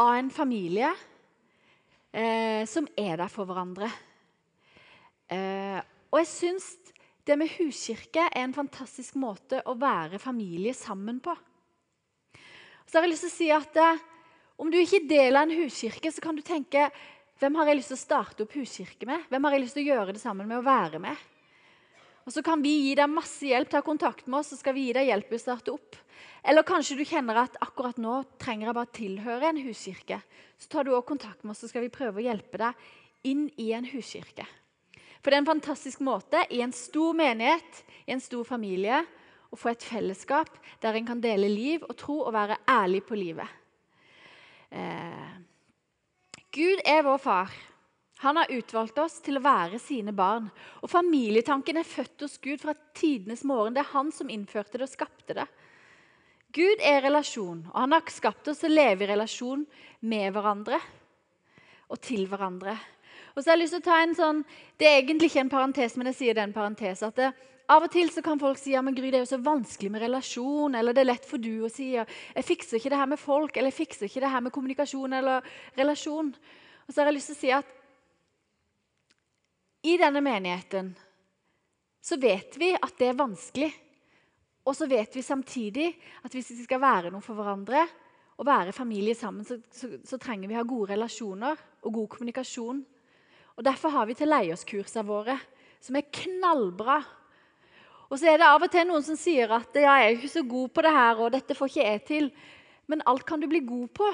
av 0.00 0.14
en 0.16 0.30
familie 0.32 0.88
uh, 0.88 2.62
som 2.64 2.88
er 2.96 3.20
der 3.20 3.28
for 3.28 3.50
hverandre. 3.50 3.90
Uh, 5.28 5.84
og 6.08 6.22
jeg 6.22 6.30
syns 6.32 6.70
det 7.28 7.36
med 7.36 7.52
huskirke 7.58 8.24
er 8.30 8.46
en 8.46 8.56
fantastisk 8.56 9.20
måte 9.20 9.60
å 9.68 9.76
være 9.76 10.22
familie 10.22 10.72
sammen 10.72 11.20
på. 11.20 11.36
Så 12.88 12.96
har 12.96 13.04
jeg 13.04 13.18
lyst 13.18 13.28
til 13.28 13.34
å 13.34 13.36
si 13.36 13.52
at 13.52 14.06
Om 14.60 14.68
du 14.68 14.76
ikke 14.76 15.06
deler 15.08 15.42
en 15.42 15.56
huskirke, 15.56 16.10
så 16.12 16.20
kan 16.20 16.36
du 16.36 16.42
tenke 16.44 16.90
hvem 17.40 17.56
har 17.56 17.70
jeg 17.70 17.78
lyst 17.78 17.92
til 17.94 17.96
å 17.96 18.04
starte 18.04 18.44
opp 18.44 18.54
huskirke 18.58 19.06
med? 19.08 19.22
Hvem 19.32 19.46
har 19.46 19.54
jeg 19.56 19.62
lyst 19.62 19.76
til 19.78 19.86
å 19.86 19.94
gjøre 19.94 20.14
det 20.16 20.20
sammen 20.20 20.48
med 20.48 20.60
å 20.60 20.66
være 20.66 21.00
med? 21.00 21.28
Og 22.28 22.34
Så 22.34 22.42
kan 22.44 22.60
vi 22.62 22.74
gi 22.84 22.94
deg 22.94 23.08
masse 23.10 23.48
hjelp. 23.48 23.70
Ta 23.72 23.80
kontakt 23.82 24.26
med 24.28 24.42
oss, 24.42 24.52
så 24.52 24.58
skal 24.60 24.76
vi 24.76 24.84
gi 24.86 24.92
deg 24.94 25.08
hjelp 25.08 25.30
til 25.30 25.38
å 25.38 25.42
starte 25.42 25.72
opp. 25.72 25.96
Eller 26.44 26.66
kanskje 26.68 26.98
du 26.98 27.04
kjenner 27.08 27.40
at 27.40 27.56
akkurat 27.64 27.96
nå 27.98 28.20
trenger 28.38 28.68
jeg 28.68 28.76
bare 28.76 28.96
tilhøre 28.96 29.48
en 29.48 29.62
huskirke. 29.64 30.20
Så 30.60 30.68
tar 30.68 30.84
du 30.84 30.92
også 30.92 31.08
kontakt 31.14 31.42
med 31.42 31.54
oss, 31.54 31.64
så 31.64 31.72
skal 31.72 31.86
vi 31.86 31.92
prøve 31.92 32.20
å 32.20 32.26
hjelpe 32.28 32.60
deg 32.60 32.84
inn 33.32 33.48
i 33.56 33.70
en 33.76 33.88
huskirke. 33.88 34.44
For 35.20 35.32
det 35.32 35.40
er 35.40 35.42
en 35.42 35.50
fantastisk 35.50 36.04
måte 36.04 36.44
i 36.52 36.60
en 36.64 36.76
stor 36.76 37.16
menighet, 37.16 37.82
i 38.06 38.14
en 38.14 38.22
stor 38.24 38.44
familie, 38.48 39.02
å 39.50 39.58
få 39.58 39.72
et 39.72 39.82
fellesskap 39.82 40.52
der 40.84 40.96
en 40.96 41.08
kan 41.08 41.20
dele 41.24 41.48
liv 41.50 41.82
og 41.88 41.96
tro 41.98 42.20
og 42.22 42.34
være 42.36 42.60
ærlig 42.70 43.02
på 43.08 43.18
livet. 43.18 43.58
Eh, 44.70 45.32
Gud 46.50 46.80
er 46.84 47.04
vår 47.06 47.18
far. 47.22 47.50
Han 48.20 48.36
har 48.36 48.50
utvalgt 48.52 48.98
oss 48.98 49.20
til 49.24 49.38
å 49.38 49.44
være 49.44 49.78
sine 49.80 50.12
barn. 50.12 50.50
Og 50.82 50.90
Familietanken 50.92 51.78
er 51.80 51.88
født 51.88 52.26
hos 52.26 52.36
Gud 52.42 52.60
fra 52.60 52.74
tidenes 52.96 53.44
morgen. 53.48 53.76
Det 53.76 53.84
er 53.84 53.94
han 53.94 54.10
som 54.12 54.28
innførte 54.28 54.76
det 54.76 54.88
og 54.88 54.92
skapte 54.92 55.36
det. 55.38 55.46
Gud 56.52 56.82
er 56.82 57.04
relasjon, 57.04 57.62
og 57.70 57.76
han 57.78 57.94
har 57.94 58.10
skapt 58.10 58.48
oss 58.50 58.64
til 58.64 58.72
å 58.72 58.80
leve 58.80 59.06
i 59.06 59.10
relasjon 59.12 59.62
med 60.02 60.32
hverandre 60.34 60.80
og 61.90 62.00
til 62.02 62.26
hverandre. 62.26 62.74
Og 63.36 63.38
så 63.38 63.52
har 63.52 63.56
jeg 63.56 63.62
lyst 63.62 63.76
til 63.76 63.84
å 63.84 63.86
ta 63.86 64.00
en 64.02 64.16
sånn, 64.18 64.42
Det 64.76 64.88
er 64.88 64.98
egentlig 64.98 65.30
ikke 65.30 65.44
en 65.44 65.52
parentes, 65.52 65.96
men 65.96 66.10
jeg 66.10 66.16
sier 66.18 66.34
det 66.34 66.42
er 66.42 66.48
en 66.50 66.52
parentes. 66.52 67.02
at 67.02 67.16
det, 67.16 67.32
Av 67.70 67.84
og 67.86 67.92
til 67.92 68.08
så 68.10 68.22
kan 68.24 68.40
folk 68.40 68.58
si 68.58 68.72
ja, 68.74 68.80
men 68.82 68.96
Gry, 68.96 69.12
det 69.12 69.20
er 69.20 69.22
jo 69.22 69.30
så 69.30 69.42
vanskelig 69.44 69.92
med 69.94 70.02
relasjon. 70.02 70.74
Eller 70.74 70.96
det 70.96 71.04
er 71.04 71.12
lett 71.12 71.28
for 71.28 71.42
du 71.42 71.66
å 71.66 71.70
si 71.70 71.92
ja, 71.94 72.06
jeg 72.34 72.48
fikser 72.48 72.80
ikke 72.80 72.90
det 72.90 72.98
her 72.98 73.10
med 73.12 73.20
folk, 73.22 73.54
eller 73.54 73.70
jeg 73.70 73.80
fikser 73.84 74.08
ikke 74.08 74.24
det 74.24 74.32
her 74.32 74.42
med 74.42 74.54
kommunikasjon 74.54 75.14
eller 75.20 75.46
relasjon. 75.78 76.32
Og 76.86 76.90
så 76.90 77.02
har 77.02 77.10
jeg 77.10 77.18
lyst 77.20 77.30
til 77.30 77.38
å 77.38 77.42
si 77.44 77.52
at 77.54 77.76
i 79.86 79.94
denne 80.00 80.20
menigheten 80.20 80.90
så 82.04 82.18
vet 82.20 82.56
vi 82.60 82.72
at 82.74 82.96
det 82.98 83.12
er 83.12 83.20
vanskelig. 83.20 83.70
Og 84.66 84.76
så 84.76 84.88
vet 84.90 85.14
vi 85.16 85.22
samtidig 85.24 85.88
at 86.24 86.34
hvis 86.34 86.50
vi 86.52 86.64
skal 86.66 86.82
være 86.82 87.12
noe 87.12 87.24
for 87.24 87.38
hverandre 87.38 87.84
og 88.40 88.48
være 88.48 88.74
familie 88.76 89.14
sammen, 89.16 89.44
så, 89.44 89.60
så, 89.72 89.88
så 90.04 90.18
trenger 90.20 90.48
vi 90.48 90.56
å 90.56 90.60
ha 90.60 90.68
gode 90.68 90.92
relasjoner 90.94 91.60
og 91.84 91.94
god 91.96 92.10
kommunikasjon. 92.16 92.82
Og 93.56 93.64
Derfor 93.64 93.92
har 93.92 94.08
vi 94.08 94.16
til 94.16 94.30
leierskursene 94.30 95.04
våre, 95.04 95.36
som 95.84 95.96
er 95.96 96.08
knallbra. 96.12 97.00
Og 98.10 98.18
så 98.18 98.26
er 98.26 98.40
det 98.40 98.48
av 98.48 98.62
og 98.66 98.72
til 98.72 98.88
noen 98.88 99.04
som 99.06 99.18
sier 99.18 99.52
at 99.54 99.76
ja, 99.78 99.94
jeg 100.02 100.08
er 100.08 100.16
ikke 100.16 100.32
så 100.32 100.42
god 100.42 100.72
på 100.74 100.82
det 100.82 100.92
her, 100.96 101.20
og 101.22 101.30
dette 101.30 101.54
får 101.54 101.70
ikke 101.70 101.86
jeg 101.86 102.02
til. 102.08 102.28
Men 102.90 103.04
alt 103.06 103.22
kan 103.26 103.40
du 103.40 103.46
bli 103.46 103.62
god 103.62 103.88
på. 103.94 104.08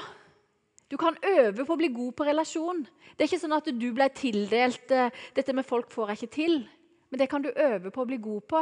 Du 0.87 0.95
kan 1.01 1.17
øve 1.25 1.65
på 1.65 1.73
å 1.73 1.79
bli 1.79 1.89
god 1.91 2.13
på 2.15 2.27
relasjon. 2.27 2.83
Det 3.17 3.25
er 3.25 3.31
ikke 3.31 3.41
sånn 3.41 3.57
at 3.57 3.67
du 3.73 3.87
ble 3.91 4.07
tildelt 4.15 4.93
uh, 4.93 5.09
'dette 5.33 5.55
med 5.57 5.65
folk 5.67 5.89
får 5.91 6.13
jeg 6.13 6.21
ikke 6.21 6.35
til'. 6.35 6.61
Men 7.09 7.19
det 7.19 7.29
kan 7.31 7.41
du 7.41 7.49
øve 7.49 7.91
på 7.91 8.03
å 8.03 8.07
bli 8.07 8.19
god 8.21 8.45
på. 8.47 8.61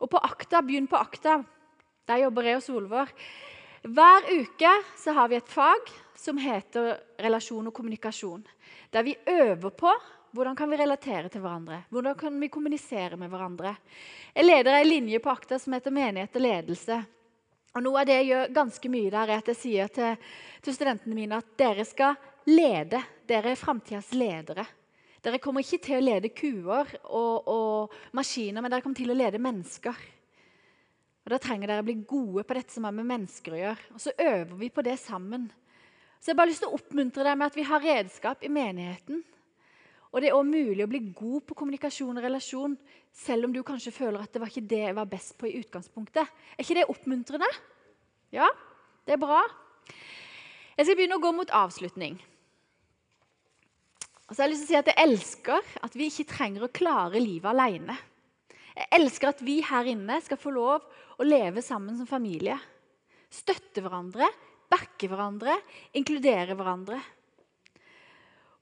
Og 0.00 0.10
på 0.10 0.22
Akta, 0.24 0.62
begynn 0.64 0.88
på 0.90 0.96
Akta. 0.98 1.42
Der 2.08 2.24
jobber 2.24 2.48
jeg 2.48 2.56
og 2.58 2.64
Solvår. 2.64 3.12
Hver 3.82 4.26
uke 4.30 4.72
så 4.98 5.12
har 5.12 5.28
vi 5.28 5.36
et 5.36 5.48
fag 5.50 5.90
som 6.18 6.38
heter 6.38 6.96
relasjon 7.22 7.66
og 7.66 7.74
kommunikasjon. 7.74 8.42
Der 8.92 9.02
vi 9.02 9.16
øver 9.26 9.70
på 9.70 9.92
hvordan 10.32 10.56
kan 10.56 10.70
vi 10.70 10.76
relatere 10.80 11.28
til 11.28 11.42
hverandre? 11.44 11.82
Hvordan 11.92 12.14
kan 12.16 12.40
vi 12.40 12.48
kommunisere 12.48 13.16
med 13.20 13.28
hverandre? 13.28 13.74
Jeg 14.32 14.46
leder 14.46 14.78
ei 14.78 14.86
linje 14.86 15.20
på 15.20 15.30
Akta 15.30 15.58
som 15.60 15.76
heter 15.76 15.92
menighet 15.92 16.38
og 16.38 16.44
ledelse. 16.46 17.00
Og 17.72 17.84
Noe 17.84 18.00
av 18.00 18.08
det 18.08 18.16
jeg 18.18 18.28
gjør 18.30 18.54
ganske 18.56 18.92
mye 18.92 19.10
der, 19.12 19.32
er 19.32 19.42
at 19.42 19.50
jeg 19.52 19.58
sier 19.60 19.92
til, 19.92 20.30
til 20.64 20.76
studentene 20.76 21.16
mine 21.16 21.40
at 21.40 21.52
dere 21.60 21.84
skal 21.88 22.16
lede. 22.48 23.00
Dere 23.28 23.52
er 23.52 23.60
framtidas 23.60 24.12
ledere. 24.16 24.64
Dere 25.22 25.38
kommer 25.38 25.62
ikke 25.62 25.82
til 25.84 26.00
å 26.00 26.04
lede 26.04 26.32
kuer 26.34 26.96
og, 27.04 27.48
og, 27.48 27.94
maskiner, 28.16 28.64
men 28.64 28.72
dere 28.72 28.82
kommer 28.82 28.98
til 28.98 29.12
å 29.12 29.16
lede 29.16 29.40
mennesker. 29.40 30.00
Og 31.22 31.30
Da 31.30 31.38
trenger 31.38 31.70
dere 31.70 31.84
å 31.84 31.86
bli 31.86 32.00
gode 32.08 32.42
på 32.48 32.56
dette 32.56 32.74
som 32.74 32.88
har 32.88 32.96
med 32.96 33.06
mennesker 33.06 33.54
å 33.54 33.60
gjøre. 33.60 33.90
Og 33.94 34.00
Så 34.02 34.16
øver 34.16 34.56
vi 34.58 34.72
på 34.72 34.84
det 34.84 34.96
sammen. 34.98 35.46
Så 36.18 36.30
jeg 36.30 36.34
har 36.34 36.40
bare 36.40 36.52
lyst 36.54 36.64
til 36.64 36.72
å 36.72 36.80
oppmuntre 36.80 37.28
deg 37.28 37.38
med 37.38 37.52
at 37.52 37.60
vi 37.60 37.68
har 37.68 37.84
redskap 37.84 38.42
i 38.42 38.50
menigheten. 38.52 39.22
Og 40.12 40.20
det 40.20 40.28
er 40.28 40.36
også 40.36 40.52
mulig 40.52 40.84
å 40.84 40.90
bli 40.92 41.00
god 41.16 41.44
på 41.48 41.56
kommunikasjon 41.56 42.18
og 42.20 42.24
relasjon, 42.24 42.74
selv 43.16 43.48
om 43.48 43.54
du 43.54 43.62
kanskje 43.64 43.94
føler 43.96 44.20
at 44.20 44.32
det 44.32 44.42
var 44.42 44.52
ikke 44.52 44.68
det 44.68 44.82
jeg 44.82 44.96
var 44.98 45.08
best 45.08 45.34
på 45.40 45.48
i 45.48 45.54
utgangspunktet. 45.62 46.28
Er 46.28 46.64
ikke 46.64 46.76
det 46.76 46.88
oppmuntrende? 46.92 47.48
Ja, 48.32 48.48
det 49.08 49.16
er 49.16 49.22
bra. 49.22 49.40
Jeg 50.76 50.84
skal 50.84 50.98
begynne 50.98 51.16
å 51.16 51.24
gå 51.24 51.32
mot 51.36 51.56
avslutning. 51.56 52.20
Og 54.28 54.36
så 54.36 54.44
har 54.44 54.48
Jeg 54.48 54.54
lyst 54.54 54.64
til 54.64 54.70
å 54.70 54.72
si 54.72 54.80
at 54.80 54.90
jeg 54.92 55.04
elsker 55.08 55.72
at 55.84 55.96
vi 55.96 56.08
ikke 56.08 56.28
trenger 56.30 56.64
å 56.64 56.72
klare 56.72 57.20
livet 57.20 57.48
alene. 57.48 57.96
Jeg 58.72 58.88
elsker 58.96 59.32
at 59.32 59.42
vi 59.44 59.58
her 59.64 59.88
inne 59.92 60.20
skal 60.24 60.40
få 60.40 60.52
lov 60.52 60.86
å 61.20 61.26
leve 61.26 61.60
sammen 61.64 61.98
som 61.98 62.08
familie. 62.08 62.56
Støtte 63.32 63.84
hverandre, 63.84 64.28
backe 64.72 65.08
hverandre, 65.08 65.58
inkludere 65.96 66.56
hverandre. 66.56 67.00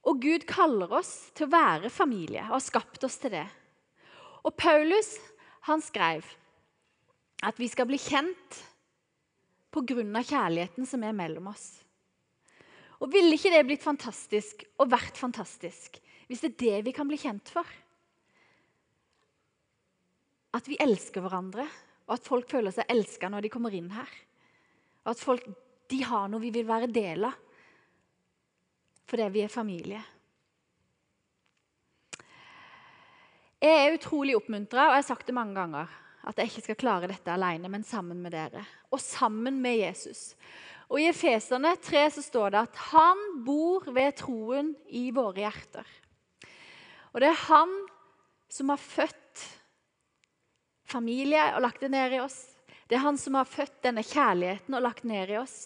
Og 0.09 0.21
Gud 0.23 0.47
kaller 0.49 0.93
oss 1.01 1.31
til 1.37 1.49
å 1.49 1.53
være 1.53 1.91
familie 1.93 2.47
og 2.49 2.57
har 2.57 2.65
skapt 2.65 3.05
oss 3.05 3.19
til 3.21 3.35
det. 3.35 3.47
Og 4.49 4.55
Paulus 4.57 5.13
han 5.69 5.83
skrev 5.85 6.25
at 7.45 7.61
vi 7.61 7.69
skal 7.69 7.89
bli 7.89 7.99
kjent 8.01 8.61
pga. 9.71 10.23
kjærligheten 10.23 10.87
som 10.87 11.03
er 11.05 11.13
mellom 11.13 11.51
oss. 11.53 11.83
Og 13.01 13.13
Ville 13.13 13.37
ikke 13.37 13.53
det 13.53 13.67
blitt 13.69 13.85
fantastisk 13.85 14.65
og 14.79 14.91
vært 14.93 15.17
fantastisk 15.17 16.01
hvis 16.29 16.43
det 16.45 16.51
er 16.51 16.59
det 16.63 16.85
vi 16.87 16.93
kan 16.95 17.09
bli 17.09 17.19
kjent 17.19 17.49
for? 17.51 17.67
At 20.55 20.67
vi 20.67 20.79
elsker 20.79 21.23
hverandre, 21.23 21.65
og 22.07 22.15
at 22.15 22.27
folk 22.27 22.49
føler 22.51 22.75
seg 22.75 22.87
elska 22.91 23.29
når 23.31 23.47
de 23.47 23.51
kommer 23.51 23.75
inn 23.75 23.89
her. 23.91 24.11
Og 25.03 25.11
at 25.15 25.23
folk 25.23 25.47
de 25.91 25.99
har 26.07 26.29
noe 26.31 26.43
vi 26.43 26.53
vil 26.55 26.69
være 26.69 26.91
del 26.91 27.27
av 27.27 27.50
fordi 29.11 29.27
vi 29.35 29.43
er 29.43 29.53
familie. 29.53 30.01
Jeg 33.61 33.77
er 33.77 33.97
utrolig 33.97 34.37
oppmuntra, 34.39 34.87
og 34.87 34.95
jeg 34.95 35.03
har 35.03 35.09
sagt 35.11 35.27
det 35.29 35.37
mange 35.37 35.57
ganger, 35.59 35.91
at 36.31 36.39
jeg 36.39 36.49
ikke 36.49 36.63
skal 36.69 36.79
klare 36.81 37.11
dette 37.11 37.33
alene, 37.33 37.69
men 37.69 37.85
sammen 37.85 38.23
med 38.23 38.33
dere. 38.33 38.63
Og 38.89 39.03
sammen 39.03 39.59
med 39.61 39.83
Jesus. 39.83 40.31
Og 40.89 41.01
I 41.01 41.11
Efeserne 41.11 41.75
3 41.77 42.07
så 42.17 42.25
står 42.25 42.55
det 42.55 42.63
at 42.65 42.79
han 42.91 43.21
bor 43.45 43.85
ved 43.93 44.17
troen 44.21 44.73
i 44.89 45.11
våre 45.15 45.45
hjerter. 45.45 45.91
Og 47.13 47.21
det 47.23 47.31
er 47.31 47.45
han 47.49 47.75
som 48.51 48.73
har 48.73 48.81
født 48.81 49.45
familie 50.91 51.43
og 51.55 51.63
lagt 51.67 51.83
det 51.85 51.93
ned 51.93 52.17
i 52.17 52.23
oss. 52.23 52.41
Det 52.89 52.99
er 52.99 53.05
han 53.05 53.19
som 53.21 53.37
har 53.39 53.47
født 53.47 53.83
denne 53.87 54.03
kjærligheten 54.07 54.75
og 54.75 54.83
lagt 54.83 55.05
ned 55.07 55.31
i 55.31 55.39
oss. 55.39 55.59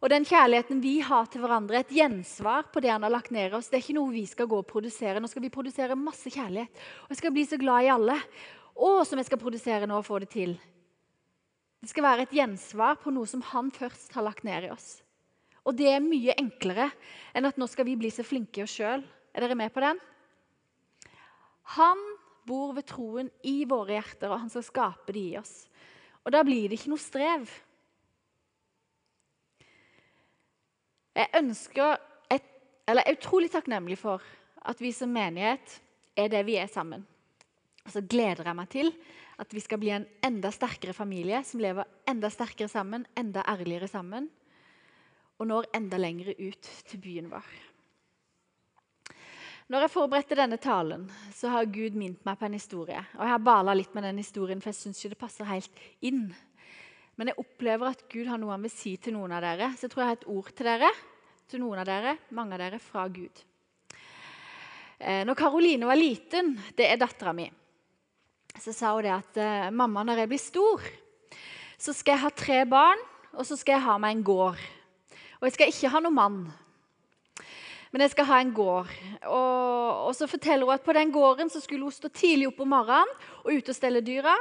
Og 0.00 0.08
den 0.08 0.24
kjærligheten 0.24 0.78
vi 0.80 0.94
har 1.04 1.26
til 1.28 1.42
hverandre, 1.42 1.76
er 1.76 1.84
et 1.84 1.92
gjensvar 1.92 2.70
på 2.72 2.80
det 2.80 2.88
han 2.88 3.04
har 3.04 3.12
lagt 3.12 3.34
ned 3.34 3.50
i 3.50 3.56
oss. 3.58 3.68
Det 3.68 3.76
er 3.76 3.84
ikke 3.84 3.98
noe 3.98 4.14
vi 4.14 4.24
skal 4.28 4.48
gå 4.48 4.62
og 4.62 4.68
produsere. 4.68 5.20
Nå 5.20 5.28
skal 5.28 5.44
vi 5.44 5.52
produsere 5.52 5.98
masse 5.98 6.32
kjærlighet. 6.32 6.72
Og 7.04 7.12
jeg 7.12 7.20
skal 7.20 7.34
bli 7.36 7.44
så 7.50 7.58
glad 7.60 7.84
i 7.84 7.92
alle. 7.92 8.16
Å, 8.80 8.90
som 9.04 9.20
jeg 9.20 9.28
skal 9.28 9.42
produsere 9.42 9.88
nå 9.88 10.00
og 10.00 10.06
få 10.08 10.22
det 10.24 10.30
til. 10.32 10.56
Det 11.80 11.92
skal 11.92 12.06
være 12.06 12.24
et 12.24 12.34
gjensvar 12.36 12.96
på 13.00 13.12
noe 13.12 13.28
som 13.28 13.44
han 13.52 13.68
først 13.72 14.16
har 14.16 14.24
lagt 14.24 14.44
ned 14.48 14.70
i 14.70 14.72
oss. 14.72 14.88
Og 15.68 15.76
det 15.76 15.90
er 15.92 16.04
mye 16.04 16.36
enklere 16.40 16.88
enn 17.36 17.48
at 17.48 17.60
nå 17.60 17.68
skal 17.68 17.84
vi 17.88 17.98
bli 18.00 18.08
så 18.12 18.24
flinke 18.24 18.64
oss 18.64 18.78
sjøl. 18.80 19.04
Er 19.36 19.44
dere 19.44 19.56
med 19.58 19.72
på 19.74 19.84
den? 19.84 20.00
Han 21.76 22.00
bor 22.48 22.72
ved 22.74 22.88
troen 22.88 23.28
i 23.46 23.62
våre 23.68 23.98
hjerter, 23.98 24.32
og 24.32 24.40
han 24.46 24.52
skal 24.52 24.64
skape 24.64 25.12
det 25.14 25.26
i 25.28 25.36
oss. 25.38 25.68
Og 26.24 26.32
da 26.34 26.40
blir 26.44 26.68
det 26.68 26.80
ikke 26.80 26.92
noe 26.94 27.02
strev. 27.02 27.52
Jeg 31.20 31.28
ønsker 31.42 31.98
et, 32.32 32.44
eller 32.88 33.04
er 33.04 33.18
utrolig 33.18 33.50
takknemlig 33.52 33.98
for 34.00 34.24
at 34.70 34.80
vi 34.80 34.92
som 34.96 35.12
menighet 35.12 35.80
er 36.16 36.30
det 36.32 36.44
vi 36.48 36.56
er 36.60 36.70
sammen. 36.70 37.04
Og 37.84 37.92
så 37.92 38.02
gleder 38.04 38.46
jeg 38.46 38.56
meg 38.56 38.70
til 38.72 38.92
at 39.40 39.54
vi 39.56 39.62
skal 39.64 39.80
bli 39.80 39.92
en 39.94 40.06
enda 40.24 40.50
sterkere 40.52 40.92
familie 40.96 41.40
som 41.48 41.62
lever 41.62 41.88
enda 42.08 42.28
sterkere 42.32 42.68
sammen, 42.68 43.06
enda 43.16 43.44
ærligere 43.48 43.88
sammen, 43.88 44.28
og 45.40 45.48
når 45.48 45.70
enda 45.76 45.96
lenger 45.96 46.34
ut 46.36 46.68
til 46.88 47.00
byen 47.00 47.30
vår. 47.32 47.46
Når 49.70 49.84
jeg 49.84 49.92
forberedte 49.94 50.36
denne 50.36 50.58
talen, 50.60 51.06
så 51.32 51.52
har 51.52 51.68
Gud 51.70 51.94
minnet 51.96 52.24
meg 52.26 52.36
på 52.36 52.48
en 52.48 52.56
historie. 52.58 53.00
Og 53.14 53.22
Jeg 53.22 53.32
har 53.32 53.44
bala 53.44 53.74
litt 53.78 53.92
med 53.94 54.02
den 54.02 54.18
historien, 54.18 54.60
for 54.60 54.72
jeg 54.72 54.80
syns 54.80 54.98
ikke 54.98 55.14
det 55.14 55.20
passer 55.20 55.48
helt 55.48 55.84
inn. 56.02 56.24
Men 57.16 57.30
jeg 57.30 57.38
opplever 57.38 57.92
at 57.92 58.02
Gud 58.10 58.26
har 58.26 58.40
noe 58.40 58.56
han 58.56 58.66
vil 58.66 58.72
si 58.74 58.96
til 58.98 59.14
noen 59.14 59.32
av 59.36 59.44
dere. 59.44 59.70
Så 59.76 59.86
jeg 59.86 59.92
tror 59.92 60.02
jeg 60.02 60.10
har 60.10 60.18
et 60.18 60.30
ord 60.34 60.50
til 60.50 60.68
dere, 60.72 60.90
til 61.50 61.62
noen 61.64 61.80
av 61.82 61.88
dere, 61.88 62.14
mange 62.36 62.54
av 62.54 62.62
dere, 62.62 62.78
fra 62.82 63.06
Gud. 63.10 63.42
Eh, 65.00 65.22
når 65.26 65.38
Karoline 65.38 65.88
var 65.88 65.98
liten, 65.98 66.52
det 66.78 66.86
er 66.86 67.00
dattera 67.00 67.32
mi, 67.34 67.48
så 68.60 68.74
sa 68.74 68.92
hun 68.94 69.06
det 69.06 69.14
at 69.14 69.40
eh, 69.40 69.70
mamma, 69.74 70.04
når 70.06 70.22
jeg 70.22 70.30
blir 70.30 70.42
stor, 70.42 70.90
så 71.80 71.94
skal 71.96 72.14
jeg 72.14 72.24
ha 72.26 72.30
tre 72.36 72.60
barn, 72.68 73.02
og 73.32 73.46
så 73.48 73.56
skal 73.58 73.78
jeg 73.78 73.86
ha 73.86 73.96
meg 74.02 74.18
en 74.18 74.26
gård. 74.26 74.62
Og 75.40 75.48
jeg 75.48 75.56
skal 75.56 75.72
ikke 75.72 75.90
ha 75.94 76.02
noen 76.04 76.18
mann. 76.18 76.40
Men 77.90 78.04
jeg 78.04 78.12
skal 78.12 78.28
ha 78.28 78.38
en 78.42 78.54
gård. 78.54 78.90
Og, 79.24 80.06
og, 80.06 80.10
så 80.14 80.28
forteller 80.30 80.68
hun 80.68 80.76
at 80.76 80.84
På 80.86 80.94
den 80.94 81.10
gården 81.10 81.50
så 81.50 81.62
skulle 81.62 81.88
hun 81.88 81.94
stå 81.94 82.10
tidlig 82.12 82.50
opp 82.50 82.60
om 82.62 82.70
morgenen 82.70 83.14
og 83.42 83.54
ut 83.56 83.70
og 83.72 83.74
stelle 83.76 84.02
dyra. 84.04 84.36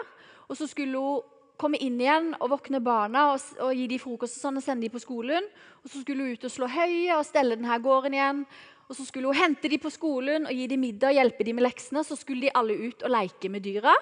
Og 0.49 0.57
så 0.59 0.67
skulle 0.69 0.99
hun 0.99 1.23
komme 1.59 1.79
inn 1.83 1.99
igjen 1.99 2.31
og 2.39 2.53
våkne 2.55 2.79
barna 2.83 3.29
og, 3.33 3.43
og 3.59 3.75
gi 3.75 3.87
dem 3.91 4.01
frokost 4.01 4.39
og 4.39 4.45
sånn, 4.45 4.59
og 4.59 4.65
sende 4.65 4.87
dem 4.87 4.93
på 4.93 5.01
skolen. 5.03 5.47
Og 5.83 5.91
så 5.91 6.01
skulle 6.01 6.25
hun 6.25 6.37
ut 6.37 6.47
og 6.47 6.53
slå 6.53 6.69
høye 6.71 7.17
og 7.17 7.27
stelle 7.27 7.57
denne 7.59 7.79
gården 7.83 8.15
igjen. 8.15 8.45
Og 8.89 8.97
så 8.97 9.05
skulle 9.05 9.29
hun 9.29 9.37
hente 9.37 9.69
dem 9.69 9.81
på 9.83 9.91
skolen 9.93 10.47
og 10.49 10.55
gi 10.55 10.65
dem 10.71 10.81
middag 10.81 11.11
og 11.11 11.19
hjelpe 11.19 11.45
dem 11.45 11.59
med 11.59 11.67
leksene. 11.67 12.05
Så 12.07 12.17
skulle 12.17 12.47
de 12.47 12.55
alle 12.57 12.79
ut 12.89 13.05
og 13.05 13.13
leke 13.13 13.51
med 13.53 13.65
dyra. 13.67 13.93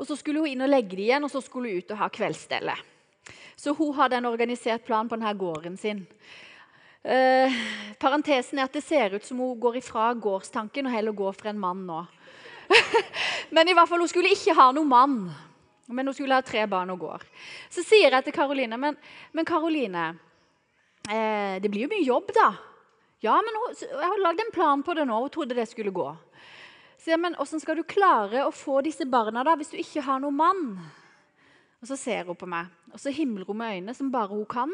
Og 0.00 0.06
så 0.08 0.16
skulle 0.16 0.44
hun 0.44 0.52
inn 0.52 0.64
og 0.64 0.70
legge 0.70 0.94
dem 0.94 1.04
igjen, 1.04 1.26
og 1.26 1.32
så 1.32 1.42
skulle 1.44 1.72
hun 1.72 1.82
ut 1.82 1.90
og 1.92 2.00
ha 2.00 2.08
kveldsstellet. 2.12 2.86
Så 3.60 3.74
hun 3.76 3.92
hadde 3.98 4.16
en 4.16 4.30
organisert 4.30 4.86
plan 4.86 5.08
på 5.08 5.18
denne 5.18 5.34
gården 5.36 5.76
sin. 5.76 6.06
Eh, 7.02 7.58
parentesen 8.00 8.60
er 8.60 8.68
at 8.68 8.76
det 8.76 8.84
ser 8.84 9.16
ut 9.16 9.24
som 9.24 9.40
hun 9.40 9.60
går 9.60 9.78
ifra 9.80 10.10
gårdstanken 10.16 10.88
og 10.88 10.92
heller 10.92 11.16
går 11.16 11.36
for 11.36 11.50
en 11.50 11.60
mann 11.60 11.86
nå. 11.88 12.00
men 13.56 13.68
i 13.68 13.76
hvert 13.76 13.88
fall, 13.88 14.00
hun 14.00 14.08
skulle 14.08 14.32
ikke 14.32 14.56
ha 14.56 14.70
noen 14.76 14.88
mann. 14.88 15.16
Men 15.90 16.08
hun 16.08 16.16
skulle 16.16 16.38
ha 16.38 16.44
tre 16.46 16.64
barn 16.70 16.92
og 16.94 17.04
går. 17.04 17.28
Så 17.72 17.84
sier 17.86 18.14
jeg 18.14 18.26
til 18.26 18.36
Karoline 18.36 18.78
Men, 18.80 18.98
men 19.36 19.48
Karoline, 19.48 20.08
eh, 21.08 21.58
det 21.62 21.70
blir 21.70 21.86
jo 21.86 21.92
mye 21.92 22.06
jobb, 22.06 22.34
da. 22.36 22.50
Ja, 23.20 23.36
men 23.44 23.56
hun, 23.60 23.76
jeg 23.76 24.00
har 24.00 24.22
lagd 24.24 24.40
en 24.40 24.54
plan 24.54 24.82
på 24.82 24.94
det 24.96 25.04
nå. 25.08 25.18
Hun 25.20 25.32
trodde 25.32 25.56
det 25.58 25.68
skulle 25.68 25.92
gå. 25.92 26.08
Så 27.00 27.14
jeg, 27.14 27.20
men 27.20 27.36
Hvordan 27.36 27.62
skal 27.62 27.78
du 27.78 27.84
klare 27.88 28.44
å 28.44 28.52
få 28.52 28.80
disse 28.84 29.06
barna 29.08 29.44
da, 29.44 29.56
hvis 29.56 29.72
du 29.72 29.78
ikke 29.80 30.04
har 30.04 30.20
noen 30.20 30.36
mann? 30.36 30.64
Og 31.80 31.88
Så 31.88 31.96
ser 31.96 32.28
hun 32.28 32.36
på 32.36 32.48
meg, 32.48 32.68
og 32.92 33.00
så 33.00 33.12
himler 33.14 33.48
hun 33.48 33.56
med 33.56 33.76
øynene 33.78 33.96
som 33.96 34.10
bare 34.12 34.34
hun 34.34 34.44
kan. 34.48 34.72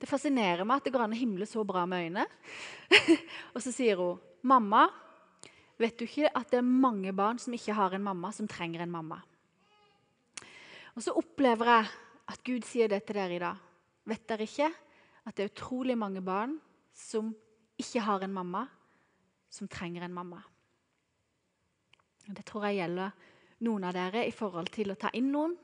Det 0.00 0.08
fascinerer 0.08 0.64
meg 0.64 0.78
at 0.78 0.86
det 0.86 0.92
går 0.94 1.04
an 1.04 1.14
å 1.16 1.18
himle 1.18 1.46
så 1.48 1.64
bra 1.66 1.82
med 1.90 2.06
øynene. 2.06 2.26
og 3.54 3.60
så 3.60 3.72
sier 3.74 3.98
hun, 3.98 4.20
'Mamma, 4.42 4.86
vet 5.76 5.98
du 5.98 6.06
ikke 6.06 6.30
at 6.30 6.50
det 6.50 6.62
er 6.62 6.64
mange 6.86 7.12
barn 7.12 7.38
som 7.38 7.52
ikke 7.52 7.74
har 7.76 7.92
en 7.92 8.06
mamma, 8.06 8.32
som 8.32 8.48
trenger 8.48 8.80
en 8.80 8.94
mamma?' 8.94 9.20
Og 10.96 11.04
så 11.04 11.14
opplever 11.16 11.70
jeg 11.70 11.90
at 12.30 12.44
Gud 12.46 12.66
sier 12.66 12.90
det 12.90 13.02
til 13.06 13.18
dere 13.18 13.36
i 13.36 13.42
dag. 13.42 13.64
Vet 14.10 14.26
dere 14.28 14.46
ikke 14.46 14.68
at 14.70 15.36
det 15.36 15.44
er 15.44 15.52
utrolig 15.52 15.96
mange 15.98 16.22
barn 16.24 16.56
som 16.96 17.32
ikke 17.80 18.02
har 18.04 18.24
en 18.24 18.34
mamma, 18.34 18.64
som 19.50 19.68
trenger 19.68 20.04
en 20.06 20.14
mamma? 20.14 20.40
Det 22.30 22.44
tror 22.46 22.68
jeg 22.68 22.82
gjelder 22.82 23.28
noen 23.66 23.84
av 23.88 23.96
dere 23.96 24.22
i 24.26 24.34
forhold 24.34 24.70
til 24.72 24.92
å 24.92 24.98
ta 25.00 25.10
inn 25.18 25.32
noen 25.32 25.56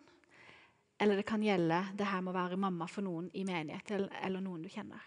eller 0.98 1.16
det 1.16 1.26
kan 1.28 1.42
gjelde 1.44 1.82
det 1.96 2.08
her 2.08 2.22
med 2.24 2.32
å 2.32 2.38
være 2.38 2.58
mamma 2.60 2.88
for 2.88 3.04
noen 3.04 3.28
i 3.36 3.44
menighet 3.44 3.92
eller, 3.98 4.40
noen 4.40 4.64
du 4.64 4.70
kjenner. 4.72 5.02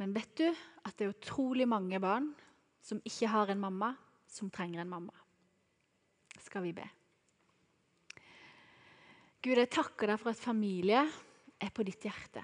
Men 0.00 0.14
vet 0.14 0.32
du 0.38 0.46
at 0.48 0.94
det 0.96 1.04
er 1.04 1.12
utrolig 1.12 1.66
mange 1.68 2.00
barn 2.00 2.30
som 2.80 3.02
ikke 3.04 3.28
har 3.28 3.50
en 3.52 3.60
mamma, 3.60 3.92
som 4.28 4.48
trenger 4.50 4.80
en 4.80 4.92
mamma? 4.92 5.12
Skal 6.40 6.64
vi 6.64 6.72
be. 6.72 6.86
Gud, 9.38 9.54
jeg 9.54 9.70
takker 9.70 10.10
deg 10.10 10.18
for 10.18 10.32
at 10.32 10.40
familie 10.42 11.04
er 11.58 11.70
på 11.74 11.84
ditt 11.86 12.02
hjerte. 12.06 12.42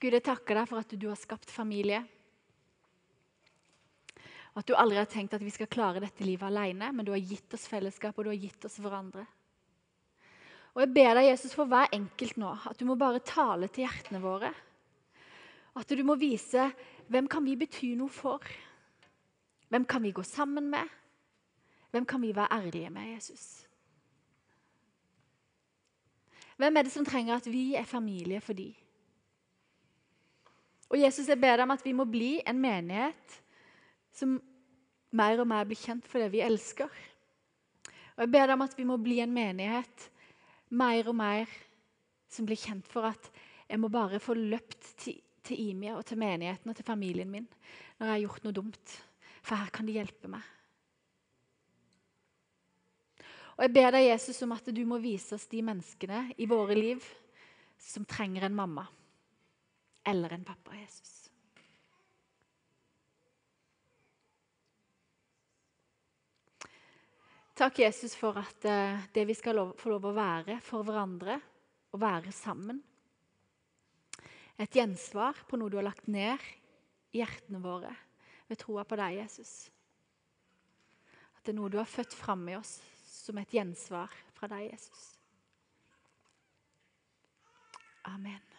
Gud, 0.00 0.14
jeg 0.14 0.22
takker 0.24 0.60
deg 0.60 0.68
for 0.70 0.82
at 0.82 0.94
du 0.94 1.08
har 1.10 1.18
skapt 1.18 1.50
familie. 1.50 2.00
At 4.54 4.66
du 4.66 4.74
aldri 4.78 4.98
har 4.98 5.10
tenkt 5.10 5.34
at 5.34 5.42
vi 5.42 5.52
skal 5.54 5.70
klare 5.70 6.02
dette 6.02 6.26
livet 6.26 6.46
alene, 6.46 6.90
men 6.94 7.06
du 7.06 7.12
har 7.14 7.22
gitt 7.22 7.54
oss 7.54 7.68
fellesskap 7.70 8.16
og 8.18 8.26
du 8.26 8.32
har 8.32 8.40
gitt 8.40 8.66
oss 8.66 8.78
hverandre. 8.82 9.24
Og 10.74 10.84
jeg 10.84 10.92
ber 10.94 11.16
deg, 11.18 11.28
Jesus, 11.32 11.54
for 11.54 11.70
hver 11.70 11.90
enkelt 11.94 12.38
nå, 12.38 12.50
at 12.70 12.78
du 12.78 12.86
må 12.86 12.94
bare 12.98 13.22
tale 13.26 13.66
til 13.70 13.86
hjertene 13.86 14.22
våre. 14.22 14.52
At 15.78 15.90
du 15.90 16.02
må 16.06 16.14
vise 16.18 16.68
hvem 17.10 17.26
kan 17.30 17.42
vi 17.46 17.56
bety 17.58 17.96
noe 17.98 18.10
for. 18.10 18.44
Hvem 19.70 19.86
kan 19.86 20.02
vi 20.02 20.14
gå 20.14 20.22
sammen 20.26 20.70
med? 20.70 20.86
Hvem 21.90 22.06
kan 22.06 22.22
vi 22.22 22.30
være 22.34 22.54
ærlige 22.54 22.90
med, 22.94 23.16
Jesus? 23.16 23.69
Hvem 26.60 26.76
er 26.76 26.84
det 26.84 26.92
som 26.92 27.06
trenger 27.08 27.38
at 27.38 27.46
vi 27.48 27.72
er 27.78 27.88
familie 27.88 28.40
for 28.44 28.56
de? 28.56 28.68
Og 30.90 30.98
Jesus, 31.00 31.28
jeg 31.30 31.38
ber 31.40 31.56
deg 31.56 31.64
om 31.64 31.72
at 31.72 31.84
vi 31.86 31.94
må 31.96 32.04
bli 32.04 32.34
en 32.44 32.58
menighet 32.60 33.36
som 34.12 34.34
mer 35.16 35.40
og 35.40 35.48
mer 35.48 35.64
blir 35.68 35.78
kjent 35.78 36.04
for 36.10 36.20
det 36.20 36.28
vi 36.34 36.42
elsker. 36.44 36.90
Og 38.16 38.24
jeg 38.26 38.32
ber 38.34 38.50
deg 38.50 38.56
om 38.58 38.66
at 38.66 38.76
vi 38.76 38.86
må 38.88 38.98
bli 39.00 39.20
en 39.24 39.32
menighet 39.32 40.10
mer 40.76 41.08
og 41.08 41.16
mer 41.16 41.50
som 42.30 42.46
blir 42.46 42.60
kjent 42.60 42.86
for 42.90 43.08
at 43.08 43.30
jeg 43.70 43.80
må 43.80 43.88
bare 43.90 44.20
få 44.22 44.36
løpt 44.36 44.92
til, 45.00 45.16
til 45.46 45.62
Imia 45.70 45.96
og 45.96 46.04
til 46.06 46.20
menigheten 46.20 46.70
og 46.70 46.76
til 46.76 46.86
familien 46.86 47.30
min 47.30 47.48
når 47.98 48.06
jeg 48.06 48.12
har 48.12 48.24
gjort 48.26 48.46
noe 48.46 48.58
dumt. 48.60 48.96
For 49.40 49.56
her 49.56 49.72
kan 49.72 49.88
de 49.88 49.96
hjelpe 49.96 50.28
meg. 50.28 50.44
Og 53.60 53.66
Jeg 53.66 53.74
ber 53.76 53.90
deg, 53.92 54.06
Jesus, 54.06 54.38
om 54.40 54.54
at 54.56 54.68
du 54.72 54.78
må 54.88 54.96
vise 55.04 55.34
oss 55.36 55.42
de 55.52 55.58
menneskene 55.60 56.30
i 56.40 56.46
våre 56.48 56.72
liv 56.72 57.04
som 57.76 58.06
trenger 58.08 58.46
en 58.46 58.54
mamma 58.56 58.86
eller 60.08 60.32
en 60.32 60.46
pappa, 60.48 60.72
Jesus. 60.78 61.18
Takk, 67.52 67.82
Jesus, 67.82 68.14
for 68.16 68.38
at 68.40 68.64
uh, 68.64 69.02
det 69.12 69.26
vi 69.28 69.36
skal 69.36 69.60
lov, 69.60 69.74
få 69.76 69.92
lov 69.92 70.06
å 70.08 70.14
være 70.16 70.56
for 70.64 70.86
hverandre, 70.88 71.36
å 71.92 72.00
være 72.00 72.32
sammen 72.32 72.78
Et 74.56 74.76
gjensvar 74.76 75.36
på 75.48 75.58
noe 75.60 75.68
du 75.68 75.76
har 75.76 75.84
lagt 75.84 76.08
ned 76.08 76.40
i 77.12 77.20
hjertene 77.20 77.60
våre 77.60 77.92
ved 78.48 78.62
troa 78.62 78.86
på 78.88 78.96
deg, 78.96 79.18
Jesus. 79.20 79.52
At 81.36 81.44
det 81.44 81.52
er 81.52 81.58
noe 81.60 81.68
du 81.68 81.76
har 81.76 81.88
født 81.88 82.16
fram 82.16 82.48
i 82.48 82.56
oss 82.56 82.78
som 83.20 83.38
et 83.40 83.54
gjensvar 83.54 84.12
fra 84.36 84.50
deg, 84.50 84.70
Jesus. 84.72 85.10
Amen. 88.08 88.49